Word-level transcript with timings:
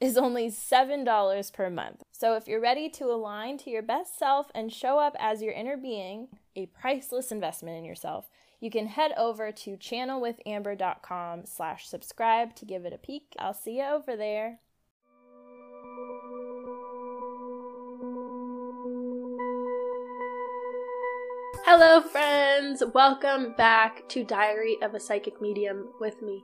is 0.00 0.16
only 0.16 0.48
$7 0.48 1.52
per 1.52 1.70
month. 1.70 2.04
So 2.12 2.34
if 2.34 2.46
you're 2.46 2.60
ready 2.60 2.88
to 2.90 3.06
align 3.06 3.58
to 3.58 3.70
your 3.70 3.82
best 3.82 4.18
self 4.18 4.50
and 4.54 4.72
show 4.72 4.98
up 4.98 5.16
as 5.18 5.42
your 5.42 5.52
inner 5.52 5.76
being, 5.76 6.28
a 6.54 6.66
priceless 6.66 7.32
investment 7.32 7.76
in 7.76 7.84
yourself, 7.84 8.30
you 8.60 8.70
can 8.70 8.86
head 8.86 9.12
over 9.16 9.50
to 9.52 9.76
channelwithamber.com 9.76 11.46
slash 11.46 11.88
subscribe 11.88 12.54
to 12.56 12.64
give 12.64 12.84
it 12.84 12.92
a 12.92 12.98
peek. 12.98 13.34
I'll 13.38 13.54
see 13.54 13.78
you 13.78 13.84
over 13.84 14.16
there. 14.16 14.60
Hello, 21.64 22.00
friends! 22.00 22.82
Welcome 22.94 23.54
back 23.56 24.08
to 24.08 24.24
Diary 24.24 24.78
of 24.80 24.94
a 24.94 25.00
Psychic 25.00 25.40
Medium 25.42 25.88
with 26.00 26.22
me, 26.22 26.42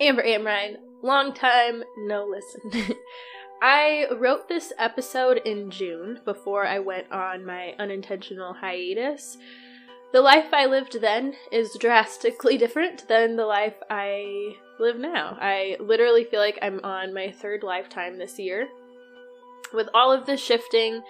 Amber 0.00 0.22
Amrine. 0.22 0.76
Long 1.02 1.34
time 1.34 1.82
no 1.96 2.24
listen. 2.24 2.96
I 3.62 4.06
wrote 4.16 4.48
this 4.48 4.72
episode 4.78 5.38
in 5.44 5.70
June 5.70 6.20
before 6.24 6.64
I 6.64 6.78
went 6.78 7.10
on 7.10 7.44
my 7.44 7.74
unintentional 7.78 8.54
hiatus. 8.54 9.36
The 10.12 10.20
life 10.20 10.52
I 10.52 10.66
lived 10.66 11.00
then 11.00 11.34
is 11.50 11.76
drastically 11.78 12.56
different 12.58 13.08
than 13.08 13.34
the 13.34 13.46
life 13.46 13.74
I 13.90 14.54
live 14.78 14.98
now. 14.98 15.36
I 15.40 15.76
literally 15.80 16.24
feel 16.24 16.40
like 16.40 16.58
I'm 16.62 16.80
on 16.84 17.12
my 17.12 17.32
third 17.32 17.64
lifetime 17.64 18.18
this 18.18 18.38
year. 18.38 18.68
With 19.72 19.88
all 19.94 20.12
of 20.12 20.26
the 20.26 20.36
shifting, 20.36 21.02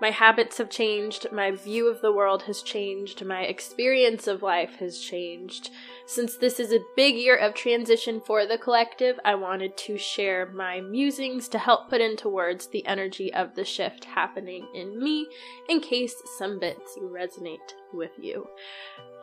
my 0.00 0.10
habits 0.10 0.58
have 0.58 0.70
changed, 0.70 1.26
my 1.32 1.50
view 1.50 1.88
of 1.88 2.00
the 2.00 2.12
world 2.12 2.42
has 2.44 2.62
changed, 2.62 3.24
my 3.24 3.42
experience 3.42 4.26
of 4.26 4.42
life 4.42 4.76
has 4.76 4.98
changed. 4.98 5.70
Since 6.06 6.36
this 6.36 6.58
is 6.58 6.72
a 6.72 6.84
big 6.96 7.14
year 7.16 7.36
of 7.36 7.54
transition 7.54 8.20
for 8.20 8.46
the 8.46 8.58
collective, 8.58 9.18
I 9.24 9.34
wanted 9.34 9.76
to 9.78 9.98
share 9.98 10.50
my 10.52 10.80
musings 10.80 11.48
to 11.48 11.58
help 11.58 11.90
put 11.90 12.00
into 12.00 12.28
words 12.28 12.66
the 12.66 12.86
energy 12.86 13.32
of 13.32 13.54
the 13.54 13.64
shift 13.64 14.04
happening 14.04 14.66
in 14.74 15.02
me 15.02 15.26
in 15.68 15.80
case 15.80 16.14
some 16.38 16.58
bits 16.58 16.98
resonate 17.02 17.58
with 17.92 18.12
you. 18.18 18.46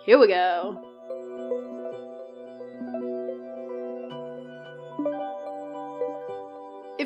Here 0.05 0.19
we 0.19 0.27
go. 0.27 0.96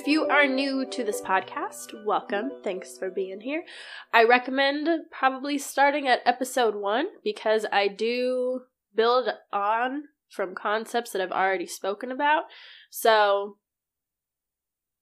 If 0.01 0.07
you 0.07 0.25
are 0.29 0.47
new 0.47 0.83
to 0.83 1.03
this 1.03 1.21
podcast, 1.21 1.93
welcome. 2.07 2.49
Thanks 2.63 2.97
for 2.97 3.11
being 3.11 3.41
here. 3.41 3.63
I 4.11 4.23
recommend 4.23 4.89
probably 5.11 5.59
starting 5.59 6.07
at 6.07 6.21
episode 6.25 6.73
one 6.73 7.05
because 7.23 7.67
I 7.71 7.87
do 7.87 8.61
build 8.95 9.29
on 9.53 10.05
from 10.27 10.55
concepts 10.55 11.11
that 11.11 11.21
I've 11.21 11.31
already 11.31 11.67
spoken 11.67 12.11
about. 12.11 12.45
So, 12.89 13.57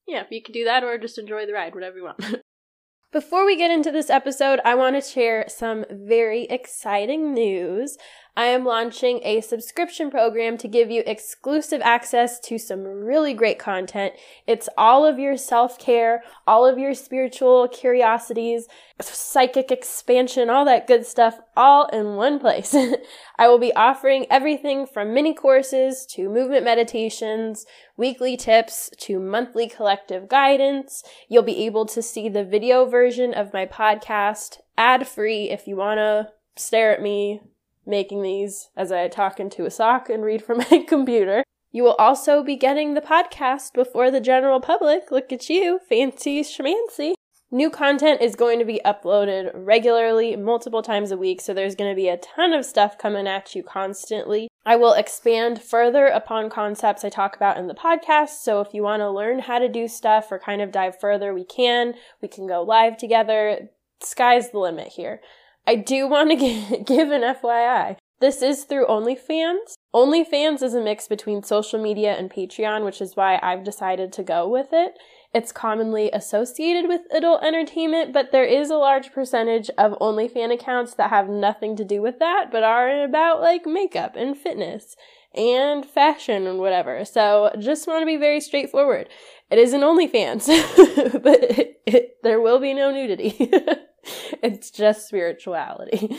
yeah, 0.05 0.23
you 0.29 0.43
can 0.43 0.51
do 0.51 0.65
that 0.65 0.83
or 0.83 0.97
just 0.97 1.17
enjoy 1.17 1.45
the 1.45 1.53
ride, 1.53 1.75
whatever 1.75 1.95
you 1.95 2.03
want. 2.03 2.41
Before 3.13 3.45
we 3.45 3.55
get 3.55 3.71
into 3.71 3.91
this 3.91 4.09
episode, 4.09 4.59
I 4.65 4.75
want 4.75 5.01
to 5.01 5.09
share 5.09 5.45
some 5.47 5.85
very 5.89 6.43
exciting 6.43 7.33
news. 7.33 7.97
I 8.39 8.45
am 8.45 8.63
launching 8.63 9.19
a 9.23 9.41
subscription 9.41 10.09
program 10.09 10.57
to 10.59 10.69
give 10.69 10.89
you 10.89 11.03
exclusive 11.05 11.81
access 11.83 12.39
to 12.39 12.57
some 12.57 12.85
really 12.85 13.33
great 13.33 13.59
content. 13.59 14.13
It's 14.47 14.69
all 14.77 15.05
of 15.05 15.19
your 15.19 15.35
self 15.35 15.77
care, 15.77 16.23
all 16.47 16.65
of 16.65 16.79
your 16.79 16.93
spiritual 16.93 17.67
curiosities, 17.67 18.69
psychic 19.01 19.73
expansion, 19.73 20.49
all 20.49 20.63
that 20.63 20.87
good 20.87 21.05
stuff, 21.05 21.37
all 21.57 21.87
in 21.87 22.15
one 22.15 22.39
place. 22.39 22.73
I 23.37 23.49
will 23.49 23.59
be 23.59 23.73
offering 23.73 24.25
everything 24.29 24.87
from 24.87 25.13
mini 25.13 25.33
courses 25.33 26.05
to 26.11 26.29
movement 26.29 26.63
meditations, 26.63 27.65
weekly 27.97 28.37
tips 28.37 28.89
to 28.99 29.19
monthly 29.19 29.67
collective 29.67 30.29
guidance. 30.29 31.03
You'll 31.27 31.43
be 31.43 31.65
able 31.65 31.85
to 31.87 32.01
see 32.01 32.29
the 32.29 32.45
video 32.45 32.85
version 32.85 33.33
of 33.33 33.51
my 33.51 33.65
podcast 33.65 34.59
ad 34.77 35.09
free 35.09 35.49
if 35.49 35.67
you 35.67 35.75
want 35.75 35.97
to 35.97 36.29
stare 36.55 36.93
at 36.93 37.01
me 37.01 37.41
making 37.89 38.21
these 38.21 38.69
as 38.77 38.91
I 38.91 39.07
talk 39.07 39.39
into 39.39 39.65
a 39.65 39.71
sock 39.71 40.09
and 40.09 40.23
read 40.23 40.43
from 40.43 40.57
my 40.71 40.85
computer. 40.87 41.43
You 41.71 41.83
will 41.83 41.95
also 41.95 42.43
be 42.43 42.55
getting 42.55 42.93
the 42.93 43.01
podcast 43.01 43.73
before 43.73 44.09
the 44.09 44.21
general 44.21 44.59
public. 44.59 45.11
Look 45.11 45.31
at 45.31 45.49
you, 45.49 45.79
fancy 45.87 46.41
schmancy. 46.41 47.13
New 47.51 47.71
content 47.71 48.21
is 48.21 48.35
going 48.35 48.59
to 48.59 48.65
be 48.65 48.79
uploaded 48.85 49.49
regularly, 49.55 50.35
multiple 50.35 50.83
times 50.83 51.11
a 51.11 51.17
week, 51.17 51.41
so 51.41 51.51
there's 51.51 51.75
going 51.75 51.89
to 51.89 51.95
be 51.95 52.07
a 52.07 52.17
ton 52.17 52.53
of 52.53 52.63
stuff 52.63 52.95
coming 52.99 53.27
at 53.27 53.55
you 53.55 53.63
constantly. 53.63 54.47
I 54.67 54.75
will 54.75 54.93
expand 54.93 55.59
further 55.59 56.05
upon 56.05 56.51
concepts 56.51 57.03
I 57.03 57.09
talk 57.09 57.35
about 57.35 57.57
in 57.57 57.65
the 57.65 57.73
podcast, 57.73 58.41
so 58.43 58.61
if 58.61 58.71
you 58.75 58.83
want 58.83 58.99
to 59.01 59.09
learn 59.09 59.39
how 59.39 59.57
to 59.57 59.67
do 59.67 59.87
stuff 59.87 60.31
or 60.31 60.37
kind 60.37 60.61
of 60.61 60.71
dive 60.71 60.99
further, 60.99 61.33
we 61.33 61.43
can. 61.43 61.95
We 62.21 62.27
can 62.27 62.45
go 62.45 62.61
live 62.61 62.97
together. 62.97 63.69
Sky's 63.99 64.51
the 64.51 64.59
limit 64.59 64.89
here. 64.89 65.19
I 65.67 65.75
do 65.75 66.07
want 66.07 66.31
to 66.31 66.83
give 66.85 67.11
an 67.11 67.21
FYI. 67.21 67.97
This 68.19 68.41
is 68.41 68.65
through 68.65 68.85
OnlyFans. 68.87 69.75
OnlyFans 69.95 70.61
is 70.61 70.73
a 70.73 70.81
mix 70.81 71.07
between 71.07 71.41
social 71.41 71.81
media 71.81 72.15
and 72.17 72.29
Patreon, 72.29 72.83
which 72.83 72.99
is 73.01 73.15
why 73.15 73.39
I've 73.41 73.63
decided 73.63 74.11
to 74.13 74.23
go 74.23 74.47
with 74.47 74.67
it. 74.73 74.93
It's 75.33 75.51
commonly 75.51 76.11
associated 76.11 76.89
with 76.89 77.01
adult 77.11 77.43
entertainment, 77.43 78.11
but 78.11 78.31
there 78.31 78.43
is 78.43 78.69
a 78.69 78.77
large 78.77 79.13
percentage 79.13 79.69
of 79.77 79.97
OnlyFans 79.99 80.53
accounts 80.53 80.95
that 80.95 81.11
have 81.11 81.29
nothing 81.29 81.75
to 81.77 81.85
do 81.85 82.01
with 82.01 82.19
that, 82.19 82.51
but 82.51 82.63
are 82.63 83.03
about 83.03 83.39
like 83.39 83.65
makeup 83.65 84.15
and 84.17 84.37
fitness 84.37 84.95
and 85.33 85.85
fashion 85.85 86.45
and 86.45 86.59
whatever. 86.59 87.05
So 87.05 87.51
just 87.59 87.87
want 87.87 88.01
to 88.01 88.05
be 88.05 88.17
very 88.17 88.41
straightforward. 88.41 89.07
It 89.49 89.59
isn't 89.59 89.81
OnlyFans, 89.81 90.47
but 91.23 91.43
it, 91.43 91.81
it, 91.85 92.17
there 92.21 92.41
will 92.41 92.59
be 92.59 92.73
no 92.73 92.91
nudity. 92.91 93.51
it's 94.43 94.71
just 94.71 95.07
spirituality. 95.07 96.17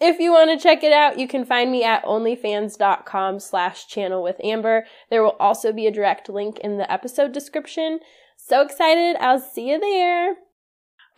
If 0.00 0.18
you 0.18 0.32
want 0.32 0.50
to 0.50 0.62
check 0.62 0.82
it 0.82 0.94
out, 0.94 1.18
you 1.18 1.28
can 1.28 1.44
find 1.44 1.70
me 1.70 1.84
at 1.84 2.04
onlyfans.com 2.04 3.38
slash 3.38 3.86
channel 3.86 4.22
with 4.22 4.42
Amber. 4.42 4.86
There 5.10 5.22
will 5.22 5.36
also 5.38 5.74
be 5.74 5.86
a 5.86 5.92
direct 5.92 6.30
link 6.30 6.58
in 6.60 6.78
the 6.78 6.90
episode 6.90 7.32
description. 7.32 8.00
So 8.38 8.62
excited. 8.62 9.16
I'll 9.20 9.38
see 9.38 9.68
you 9.68 9.78
there. 9.78 10.36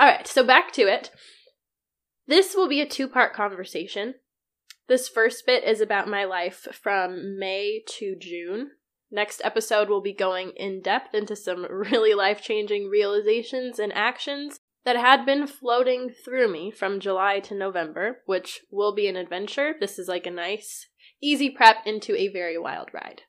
All 0.01 0.09
right, 0.09 0.27
so 0.27 0.45
back 0.45 0.73
to 0.73 0.83
it. 0.83 1.13
This 2.27 2.57
will 2.57 2.69
be 2.69 2.81
a 2.81 2.89
two 2.89 3.07
part 3.07 3.33
conversation. 3.33 4.15
This 4.89 5.09
first 5.09 5.47
bit 5.47 5.63
is 5.63 5.81
about 5.81 6.09
my 6.09 6.25
life 6.25 6.67
from 6.73 7.39
May 7.39 7.83
to 7.99 8.17
June 8.19 8.73
Next 9.15 9.43
episode, 9.45 9.91
we'll 9.91 10.01
be 10.01 10.15
going 10.15 10.53
in 10.57 10.81
depth 10.81 11.15
into 11.15 11.37
some 11.37 11.67
really 11.71 12.15
life 12.15 12.41
changing 12.43 12.89
realizations 12.89 13.79
and 13.79 13.93
actions 13.93 14.59
that 14.85 14.97
had 14.97 15.25
been 15.25 15.47
floating 15.47 16.11
through 16.11 16.53
me 16.53 16.71
from 16.71 17.01
July 17.01 17.41
to 17.41 17.55
November, 17.55 18.23
which 18.27 18.61
will 18.71 18.95
be 18.95 19.07
an 19.07 19.17
adventure. 19.17 19.75
This 19.79 19.99
is 19.99 20.09
like 20.09 20.27
a 20.27 20.31
nice, 20.31 20.89
easy 21.23 21.51
prep 21.51 21.87
into 21.87 22.17
a 22.17 22.29
very 22.29 22.59
wild 22.59 22.89
ride. 22.93 23.23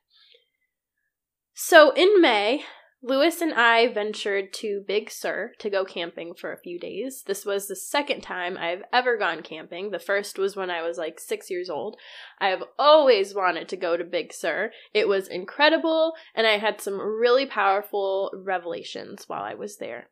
So 1.54 1.92
in 1.92 2.20
May, 2.20 2.64
Lewis 3.06 3.42
and 3.42 3.52
I 3.52 3.92
ventured 3.92 4.54
to 4.54 4.82
Big 4.88 5.10
Sur 5.10 5.52
to 5.58 5.68
go 5.68 5.84
camping 5.84 6.32
for 6.32 6.52
a 6.52 6.58
few 6.58 6.80
days. 6.80 7.22
This 7.26 7.44
was 7.44 7.68
the 7.68 7.76
second 7.76 8.22
time 8.22 8.56
I've 8.56 8.82
ever 8.94 9.18
gone 9.18 9.42
camping. 9.42 9.90
The 9.90 9.98
first 9.98 10.38
was 10.38 10.56
when 10.56 10.70
I 10.70 10.80
was 10.80 10.96
like 10.96 11.20
six 11.20 11.50
years 11.50 11.68
old. 11.68 11.98
I 12.40 12.48
have 12.48 12.64
always 12.78 13.34
wanted 13.34 13.68
to 13.68 13.76
go 13.76 13.98
to 13.98 14.04
Big 14.04 14.32
Sur. 14.32 14.70
It 14.94 15.06
was 15.06 15.28
incredible, 15.28 16.14
and 16.34 16.46
I 16.46 16.56
had 16.56 16.80
some 16.80 16.98
really 16.98 17.44
powerful 17.44 18.32
revelations 18.34 19.24
while 19.28 19.42
I 19.42 19.52
was 19.52 19.76
there. 19.76 20.08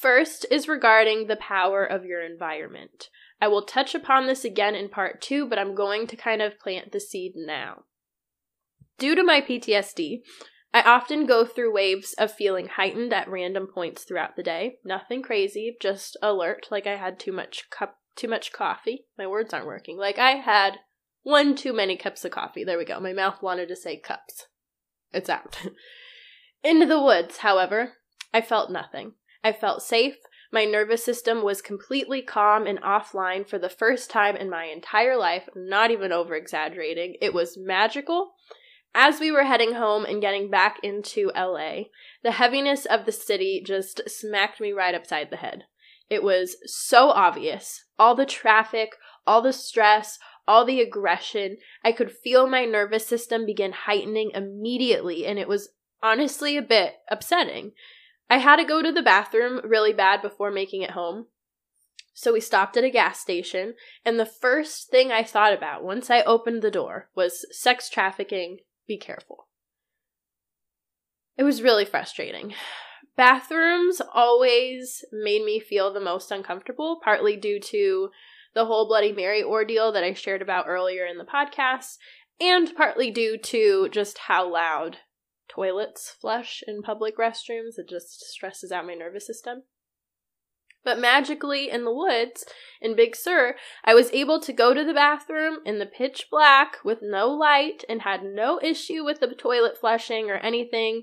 First 0.00 0.46
is 0.50 0.66
regarding 0.66 1.26
the 1.26 1.36
power 1.36 1.84
of 1.84 2.06
your 2.06 2.22
environment. 2.22 3.10
I 3.38 3.48
will 3.48 3.66
touch 3.66 3.94
upon 3.94 4.26
this 4.26 4.46
again 4.46 4.74
in 4.74 4.88
part 4.88 5.20
two, 5.20 5.46
but 5.46 5.58
I'm 5.58 5.74
going 5.74 6.06
to 6.06 6.16
kind 6.16 6.40
of 6.40 6.58
plant 6.58 6.92
the 6.92 7.00
seed 7.00 7.32
now. 7.36 7.84
Due 8.98 9.14
to 9.14 9.22
my 9.22 9.42
PTSD, 9.42 10.20
I 10.72 10.80
often 10.80 11.26
go 11.26 11.44
through 11.44 11.74
waves 11.74 12.14
of 12.14 12.32
feeling 12.32 12.68
heightened 12.68 13.12
at 13.12 13.28
random 13.28 13.66
points 13.66 14.04
throughout 14.04 14.36
the 14.36 14.42
day. 14.42 14.78
Nothing 14.86 15.20
crazy, 15.20 15.76
just 15.78 16.16
alert, 16.22 16.68
like 16.70 16.86
I 16.86 16.96
had 16.96 17.20
too 17.20 17.32
much 17.32 17.68
cup 17.68 17.98
too 18.16 18.28
much 18.28 18.52
coffee. 18.52 19.04
My 19.18 19.26
words 19.26 19.52
aren't 19.52 19.66
working. 19.66 19.98
Like 19.98 20.18
I 20.18 20.32
had 20.32 20.78
one 21.24 21.54
too 21.54 21.74
many 21.74 21.96
cups 21.96 22.24
of 22.24 22.30
coffee. 22.30 22.64
There 22.64 22.78
we 22.78 22.86
go. 22.86 23.00
My 23.00 23.12
mouth 23.12 23.42
wanted 23.42 23.68
to 23.68 23.76
say 23.76 23.98
cups. 23.98 24.46
It's 25.12 25.28
out. 25.28 25.60
Into 26.64 26.86
the 26.86 27.02
woods, 27.02 27.38
however, 27.38 27.94
I 28.32 28.40
felt 28.40 28.70
nothing. 28.70 29.12
I 29.42 29.52
felt 29.52 29.82
safe. 29.82 30.16
My 30.52 30.64
nervous 30.64 31.04
system 31.04 31.42
was 31.42 31.62
completely 31.62 32.22
calm 32.22 32.66
and 32.66 32.80
offline 32.82 33.48
for 33.48 33.58
the 33.58 33.68
first 33.68 34.10
time 34.10 34.36
in 34.36 34.50
my 34.50 34.64
entire 34.64 35.16
life, 35.16 35.48
not 35.54 35.90
even 35.90 36.12
over 36.12 36.34
exaggerating. 36.34 37.16
It 37.20 37.32
was 37.32 37.56
magical. 37.56 38.32
As 38.94 39.20
we 39.20 39.30
were 39.30 39.44
heading 39.44 39.74
home 39.74 40.04
and 40.04 40.20
getting 40.20 40.50
back 40.50 40.78
into 40.82 41.30
LA, 41.36 41.84
the 42.24 42.32
heaviness 42.32 42.86
of 42.86 43.06
the 43.06 43.12
city 43.12 43.62
just 43.64 44.00
smacked 44.08 44.60
me 44.60 44.72
right 44.72 44.94
upside 44.94 45.30
the 45.30 45.36
head. 45.36 45.64
It 46.08 46.24
was 46.24 46.56
so 46.66 47.10
obvious. 47.10 47.84
All 47.96 48.16
the 48.16 48.26
traffic, 48.26 48.96
all 49.26 49.42
the 49.42 49.52
stress, 49.52 50.18
all 50.48 50.64
the 50.64 50.80
aggression. 50.80 51.58
I 51.84 51.92
could 51.92 52.10
feel 52.10 52.48
my 52.48 52.64
nervous 52.64 53.06
system 53.06 53.46
begin 53.46 53.70
heightening 53.70 54.32
immediately, 54.34 55.24
and 55.24 55.38
it 55.38 55.46
was 55.46 55.68
honestly 56.02 56.56
a 56.56 56.62
bit 56.62 56.94
upsetting. 57.08 57.72
I 58.30 58.38
had 58.38 58.56
to 58.56 58.64
go 58.64 58.80
to 58.80 58.92
the 58.92 59.02
bathroom 59.02 59.60
really 59.64 59.92
bad 59.92 60.22
before 60.22 60.52
making 60.52 60.82
it 60.82 60.92
home. 60.92 61.26
So 62.14 62.32
we 62.32 62.40
stopped 62.40 62.76
at 62.76 62.84
a 62.84 62.90
gas 62.90 63.18
station, 63.18 63.74
and 64.04 64.18
the 64.18 64.26
first 64.26 64.88
thing 64.88 65.10
I 65.10 65.24
thought 65.24 65.52
about 65.52 65.82
once 65.82 66.10
I 66.10 66.22
opened 66.22 66.62
the 66.62 66.70
door 66.70 67.08
was 67.16 67.44
sex 67.50 67.90
trafficking. 67.90 68.58
Be 68.86 68.96
careful. 68.96 69.48
It 71.36 71.42
was 71.42 71.62
really 71.62 71.84
frustrating. 71.84 72.54
Bathrooms 73.16 74.00
always 74.14 75.04
made 75.10 75.44
me 75.44 75.58
feel 75.58 75.92
the 75.92 76.00
most 76.00 76.30
uncomfortable, 76.30 77.00
partly 77.02 77.36
due 77.36 77.58
to 77.60 78.10
the 78.54 78.66
whole 78.66 78.86
Bloody 78.86 79.12
Mary 79.12 79.42
ordeal 79.42 79.90
that 79.92 80.04
I 80.04 80.12
shared 80.12 80.42
about 80.42 80.66
earlier 80.68 81.04
in 81.06 81.18
the 81.18 81.24
podcast, 81.24 81.96
and 82.40 82.74
partly 82.76 83.10
due 83.10 83.38
to 83.38 83.88
just 83.90 84.18
how 84.18 84.50
loud 84.52 84.98
toilets 85.52 86.14
flush 86.20 86.62
in 86.66 86.82
public 86.82 87.18
restrooms. 87.18 87.78
It 87.78 87.88
just 87.88 88.20
stresses 88.30 88.72
out 88.72 88.86
my 88.86 88.94
nervous 88.94 89.26
system. 89.26 89.64
But 90.82 90.98
magically 90.98 91.70
in 91.70 91.84
the 91.84 91.92
woods 91.92 92.46
in 92.80 92.96
Big 92.96 93.14
Sur, 93.14 93.56
I 93.84 93.92
was 93.92 94.10
able 94.12 94.40
to 94.40 94.52
go 94.52 94.72
to 94.72 94.84
the 94.84 94.94
bathroom 94.94 95.58
in 95.66 95.78
the 95.78 95.86
pitch 95.86 96.28
black 96.30 96.78
with 96.84 97.00
no 97.02 97.28
light 97.28 97.84
and 97.88 98.02
had 98.02 98.24
no 98.24 98.58
issue 98.62 99.04
with 99.04 99.20
the 99.20 99.34
toilet 99.34 99.76
flushing 99.78 100.30
or 100.30 100.36
anything. 100.36 101.02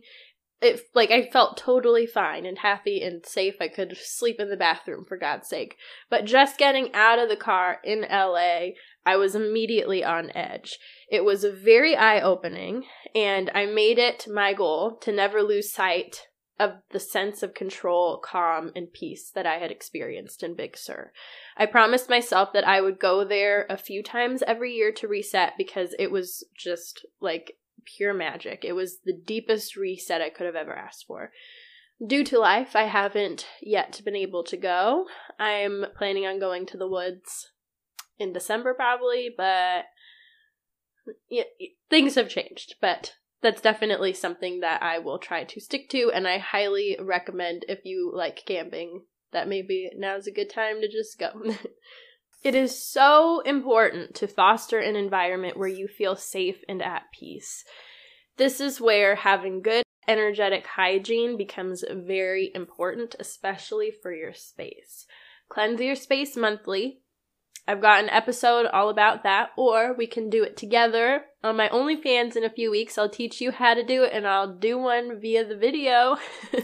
It 0.60 0.82
like 0.96 1.12
I 1.12 1.30
felt 1.30 1.58
totally 1.58 2.08
fine 2.08 2.44
and 2.48 2.58
happy 2.58 3.04
and 3.04 3.24
safe. 3.24 3.56
I 3.62 3.68
could 3.68 3.96
sleep 3.96 4.40
in 4.40 4.50
the 4.50 4.58
bathroom 4.58 5.06
for 5.08 5.16
God's 5.16 5.48
sake. 5.48 5.76
But 6.10 6.26
just 6.26 6.58
getting 6.58 6.92
out 6.96 7.20
of 7.20 7.30
the 7.30 7.36
car 7.36 7.78
in 7.84 8.02
LA, 8.02 8.70
I 9.06 9.18
was 9.18 9.36
immediately 9.36 10.04
on 10.04 10.36
edge. 10.36 10.80
It 11.10 11.24
was 11.24 11.46
very 11.46 11.96
eye 11.96 12.20
opening, 12.20 12.86
and 13.16 13.50
I 13.54 13.66
made 13.66 13.98
it 13.98 14.28
my 14.32 14.54
goal 14.54 14.98
to 14.98 15.12
never 15.12 15.42
lose 15.42 15.72
sight 15.72 16.28
of 16.60 16.74
the 16.92 17.00
sense 17.00 17.44
of 17.44 17.54
control, 17.54 18.18
calm, 18.18 18.72
and 18.76 18.92
peace 18.92 19.32
that 19.36 19.46
I 19.46 19.60
had 19.60 19.72
experienced 19.72 20.44
in 20.44 20.56
Big 20.56 20.76
Sur. 20.76 21.12
I 21.56 21.66
promised 21.66 22.10
myself 22.10 22.52
that 22.54 22.68
I 22.68 22.82
would 22.82 23.00
go 23.00 23.24
there 23.24 23.66
a 23.70 23.78
few 23.78 24.02
times 24.02 24.44
every 24.46 24.74
year 24.74 24.92
to 24.94 25.08
reset 25.08 25.54
because 25.58 25.94
it 26.00 26.12
was 26.12 26.44
just 26.58 27.06
like 27.22 27.58
pure 27.86 28.14
magic. 28.14 28.66
It 28.66 28.74
was 28.74 29.00
the 29.06 29.14
deepest 29.14 29.76
reset 29.76 30.22
I 30.22 30.30
could 30.30 30.46
have 30.46 30.56
ever 30.56 30.76
asked 30.76 31.06
for. 31.08 31.32
Due 32.06 32.24
to 32.26 32.40
life, 32.40 32.76
I 32.76 32.84
haven't 32.84 33.48
yet 33.62 34.02
been 34.04 34.16
able 34.16 34.44
to 34.46 34.58
go. 34.58 35.06
I'm 35.40 35.86
planning 35.96 36.26
on 36.26 36.40
going 36.40 36.66
to 36.68 36.78
the 36.78 36.88
woods 36.88 37.52
in 38.20 38.34
December 38.34 38.74
probably, 38.74 39.30
but 39.36 39.86
yeah, 41.30 41.44
things 41.90 42.16
have 42.16 42.30
changed. 42.30 42.76
But 42.82 43.14
that's 43.42 43.62
definitely 43.62 44.14
something 44.14 44.62
that 44.62 44.82
I 44.82 45.00
will 45.00 45.20
try 45.20 45.44
to 45.44 45.60
stick 45.60 45.90
to, 45.90 46.12
and 46.14 46.28
I 46.28 46.38
highly 46.40 46.98
recommend 47.00 47.66
if 47.68 47.80
you 47.84 48.12
like 48.14 48.44
camping 48.46 49.04
that 49.32 49.48
maybe 49.48 49.90
now's 49.96 50.28
a 50.28 50.32
good 50.32 50.50
time 50.50 50.82
to 50.82 50.88
just 50.88 51.20
go. 51.20 51.30
it 52.44 52.56
is 52.56 52.82
so 52.82 53.42
important 53.42 54.16
to 54.16 54.28
foster 54.28 54.80
an 54.80 54.96
environment 54.96 55.58
where 55.58 55.68
you 55.68 55.88
feel 55.88 56.16
safe 56.16 56.64
and 56.68 56.82
at 56.82 57.04
peace. 57.18 57.64
This 58.38 58.62
is 58.62 58.80
where 58.80 59.16
having 59.16 59.62
good 59.62 59.84
energetic 60.08 60.66
hygiene 60.66 61.38
becomes 61.38 61.84
very 61.92 62.52
important, 62.56 63.16
especially 63.20 63.92
for 63.92 64.14
your 64.14 64.34
space. 64.34 65.06
Cleanse 65.50 65.82
your 65.82 65.96
space 65.96 66.38
monthly 66.38 67.02
I've 67.68 67.82
got 67.82 68.02
an 68.02 68.10
episode 68.10 68.66
all 68.68 68.90
about 68.90 69.24
that, 69.24 69.50
or 69.58 69.94
we 69.94 70.08
can 70.08 70.30
do 70.30 70.44
it 70.44 70.56
together 70.56 71.26
on 71.44 71.58
my 71.58 71.68
OnlyFans 71.68 72.38
in 72.38 72.46
a 72.46 72.50
few 72.50 72.72
weeks. 72.72 72.98
I'll 72.98 73.10
teach 73.10 73.42
you 73.42 73.52
how 73.52 73.74
to 73.74 73.84
do 73.84 74.04
it 74.04 74.14
and 74.14 74.26
I'll 74.26 74.56
do 74.56 74.78
one 74.78 75.20
via 75.20 75.46
the 75.46 75.58
video. 75.58 76.18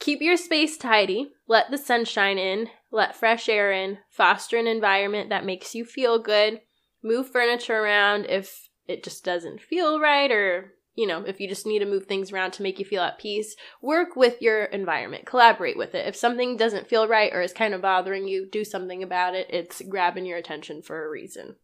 Keep 0.00 0.22
your 0.22 0.38
space 0.38 0.78
tidy, 0.78 1.32
let 1.46 1.70
the 1.70 1.76
sunshine 1.76 2.38
in, 2.38 2.68
let 2.90 3.14
fresh 3.14 3.50
air 3.50 3.70
in, 3.70 3.98
foster 4.08 4.56
an 4.56 4.66
environment 4.66 5.28
that 5.28 5.44
makes 5.44 5.74
you 5.74 5.84
feel 5.84 6.18
good, 6.18 6.62
move 7.02 7.30
furniture 7.30 7.76
around 7.76 8.24
if 8.24 8.70
it 8.86 9.04
just 9.04 9.22
doesn't 9.22 9.60
feel 9.60 10.00
right 10.00 10.30
or 10.30 10.72
you 11.00 11.06
know, 11.06 11.24
if 11.24 11.40
you 11.40 11.48
just 11.48 11.64
need 11.64 11.78
to 11.78 11.86
move 11.86 12.04
things 12.04 12.30
around 12.30 12.50
to 12.50 12.62
make 12.62 12.78
you 12.78 12.84
feel 12.84 13.02
at 13.02 13.18
peace, 13.18 13.56
work 13.80 14.16
with 14.16 14.42
your 14.42 14.64
environment, 14.64 15.24
collaborate 15.24 15.78
with 15.78 15.94
it. 15.94 16.06
If 16.06 16.14
something 16.14 16.58
doesn't 16.58 16.88
feel 16.88 17.08
right 17.08 17.32
or 17.32 17.40
is 17.40 17.54
kind 17.54 17.72
of 17.72 17.80
bothering 17.80 18.28
you, 18.28 18.46
do 18.46 18.66
something 18.66 19.02
about 19.02 19.34
it. 19.34 19.46
It's 19.48 19.80
grabbing 19.80 20.26
your 20.26 20.36
attention 20.36 20.82
for 20.82 21.02
a 21.02 21.08
reason. 21.08 21.56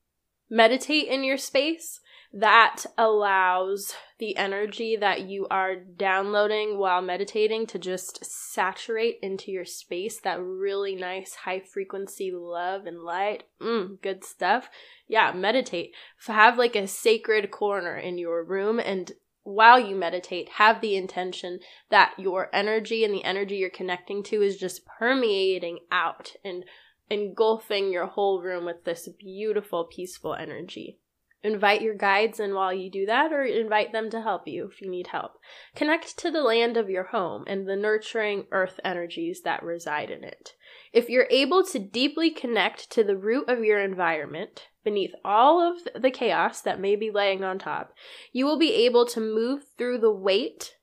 Meditate 0.48 1.08
in 1.08 1.22
your 1.22 1.36
space. 1.36 2.00
That 2.32 2.84
allows 2.98 3.94
the 4.18 4.36
energy 4.36 4.96
that 4.96 5.22
you 5.22 5.46
are 5.50 5.76
downloading 5.76 6.78
while 6.78 7.00
meditating 7.00 7.66
to 7.68 7.78
just 7.78 8.24
saturate 8.24 9.18
into 9.22 9.50
your 9.50 9.64
space. 9.64 10.20
That 10.20 10.42
really 10.42 10.96
nice 10.96 11.34
high 11.34 11.60
frequency 11.60 12.32
love 12.34 12.86
and 12.86 13.02
light. 13.02 13.44
Mm, 13.60 14.00
good 14.02 14.24
stuff 14.24 14.70
yeah, 15.08 15.32
meditate. 15.32 15.94
Have 16.26 16.58
like 16.58 16.76
a 16.76 16.86
sacred 16.86 17.50
corner 17.50 17.96
in 17.96 18.18
your 18.18 18.42
room 18.42 18.80
and 18.80 19.12
while 19.46 19.78
you 19.78 19.94
meditate, 19.94 20.48
have 20.50 20.80
the 20.80 20.96
intention 20.96 21.60
that 21.88 22.12
your 22.18 22.50
energy 22.52 23.04
and 23.04 23.14
the 23.14 23.24
energy 23.24 23.56
you're 23.56 23.70
connecting 23.70 24.22
to 24.24 24.42
is 24.42 24.56
just 24.56 24.84
permeating 24.86 25.78
out 25.90 26.34
and 26.44 26.64
engulfing 27.08 27.92
your 27.92 28.06
whole 28.06 28.42
room 28.42 28.64
with 28.64 28.84
this 28.84 29.08
beautiful, 29.18 29.84
peaceful 29.84 30.34
energy. 30.34 30.98
Invite 31.42 31.80
your 31.80 31.94
guides 31.94 32.40
in 32.40 32.54
while 32.54 32.72
you 32.72 32.90
do 32.90 33.06
that, 33.06 33.32
or 33.32 33.44
invite 33.44 33.92
them 33.92 34.10
to 34.10 34.22
help 34.22 34.48
you 34.48 34.68
if 34.68 34.82
you 34.82 34.90
need 34.90 35.08
help. 35.08 35.32
Connect 35.76 36.18
to 36.18 36.30
the 36.30 36.42
land 36.42 36.76
of 36.76 36.90
your 36.90 37.04
home 37.04 37.44
and 37.46 37.68
the 37.68 37.76
nurturing 37.76 38.46
earth 38.50 38.80
energies 38.82 39.42
that 39.44 39.62
reside 39.62 40.10
in 40.10 40.24
it. 40.24 40.54
If 40.92 41.08
you're 41.08 41.28
able 41.30 41.64
to 41.66 41.78
deeply 41.78 42.30
connect 42.30 42.90
to 42.92 43.04
the 43.04 43.16
root 43.16 43.48
of 43.48 43.62
your 43.62 43.78
environment, 43.78 44.68
beneath 44.86 45.16
all 45.24 45.60
of 45.60 45.80
the 46.00 46.12
chaos 46.12 46.60
that 46.60 46.78
may 46.78 46.94
be 46.94 47.10
laying 47.10 47.42
on 47.42 47.58
top, 47.58 47.92
you 48.32 48.46
will 48.46 48.56
be 48.56 48.72
able 48.72 49.04
to 49.04 49.20
move 49.20 49.64
through 49.76 49.98
the 49.98 50.12
weight 50.12 50.76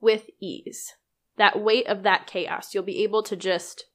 with 0.00 0.30
ease. 0.40 0.94
That 1.38 1.60
weight 1.60 1.88
of 1.88 2.04
that 2.04 2.28
chaos. 2.28 2.72
You'll 2.72 2.84
be 2.84 3.02
able 3.02 3.24
to 3.24 3.34
just 3.34 3.86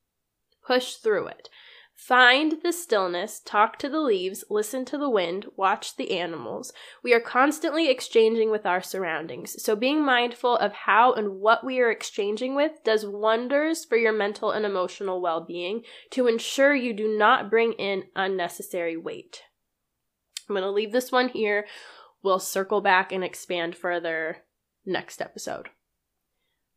push 0.68 0.96
through 0.96 1.28
it. 1.28 1.48
Find 1.96 2.60
the 2.62 2.74
stillness, 2.74 3.40
talk 3.40 3.80
to 3.80 3.88
the 3.88 4.02
leaves, 4.02 4.44
listen 4.50 4.84
to 4.86 4.98
the 4.98 5.10
wind, 5.10 5.46
watch 5.56 5.96
the 5.96 6.12
animals. 6.12 6.74
We 7.02 7.14
are 7.14 7.22
constantly 7.22 7.90
exchanging 7.90 8.52
with 8.52 8.66
our 8.66 8.82
surroundings, 8.82 9.64
so 9.64 9.78
being 9.78 10.04
mindful 10.04 10.58
of 10.58 10.74
how 10.74 11.14
and 11.14 11.40
what 11.40 11.64
we 11.64 11.80
are 11.80 11.92
exchanging 11.92 12.56
with 12.56 12.84
does 12.84 13.06
wonders 13.06 13.86
for 13.86 13.96
your 13.96 14.12
mental 14.12 14.52
and 14.52 14.66
emotional 14.66 15.22
well 15.22 15.46
being 15.46 15.84
to 16.12 16.28
ensure 16.28 16.76
you 16.76 16.92
do 16.92 17.18
not 17.18 17.50
bring 17.50 17.74
in 17.74 18.06
unnecessary 18.16 18.98
weight. 18.98 19.44
I'm 20.48 20.56
going 20.56 20.64
to 20.64 20.72
leave 20.72 20.92
this 20.92 21.12
one 21.12 21.30
here. 21.30 21.66
We'll 22.22 22.40
circle 22.40 22.82
back 22.82 23.12
and 23.12 23.24
expand 23.24 23.76
further 23.76 24.38
next 24.86 25.22
episode. 25.22 25.70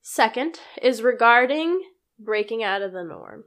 Second 0.03 0.61
is 0.81 1.03
regarding 1.03 1.83
breaking 2.19 2.63
out 2.63 2.83
of 2.83 2.93
the 2.93 3.05
norm. 3.05 3.45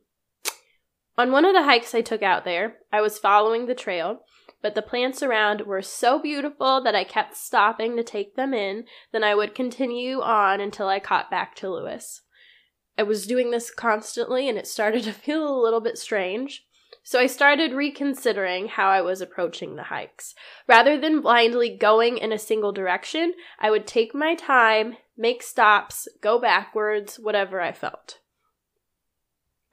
On 1.18 1.32
one 1.32 1.44
of 1.44 1.54
the 1.54 1.64
hikes 1.64 1.94
I 1.94 2.02
took 2.02 2.24
out 2.24 2.46
there, 2.46 2.78
I 2.94 3.02
was 3.02 3.20
following 3.20 3.66
the 3.66 3.76
trail, 3.76 4.22
but 4.62 4.76
the 4.76 4.82
plants 4.82 5.22
around 5.22 5.62
were 5.62 5.82
so 5.82 6.20
beautiful 6.20 6.82
that 6.84 6.96
I 6.96 7.04
kept 7.04 7.36
stopping 7.36 7.98
to 7.98 8.04
take 8.04 8.36
them 8.36 8.54
in, 8.54 8.86
then 9.12 9.24
I 9.24 9.36
would 9.36 9.56
continue 9.56 10.22
on 10.22 10.62
until 10.62 10.88
I 10.88 11.00
caught 11.00 11.30
back 11.30 11.56
to 11.56 11.70
Lewis. 11.70 12.22
I 12.98 13.04
was 13.04 13.28
doing 13.28 13.52
this 13.52 13.72
constantly 13.72 14.50
and 14.50 14.58
it 14.58 14.68
started 14.68 15.04
to 15.04 15.14
feel 15.14 15.48
a 15.48 15.62
little 15.62 15.82
bit 15.82 15.98
strange. 15.98 16.66
So 17.04 17.20
I 17.20 17.28
started 17.28 17.74
reconsidering 17.74 18.68
how 18.68 18.90
I 18.90 19.02
was 19.02 19.22
approaching 19.22 19.76
the 19.76 19.84
hikes. 19.84 20.36
Rather 20.68 21.00
than 21.00 21.22
blindly 21.22 21.76
going 21.76 22.18
in 22.18 22.32
a 22.32 22.40
single 22.40 22.72
direction, 22.72 23.34
I 23.60 23.72
would 23.72 23.88
take 23.88 24.14
my 24.14 24.36
time, 24.36 24.98
make 25.18 25.42
stops, 25.42 26.08
go 26.22 26.40
backwards, 26.40 27.18
whatever 27.20 27.62
I 27.62 27.72
felt. 27.72 28.20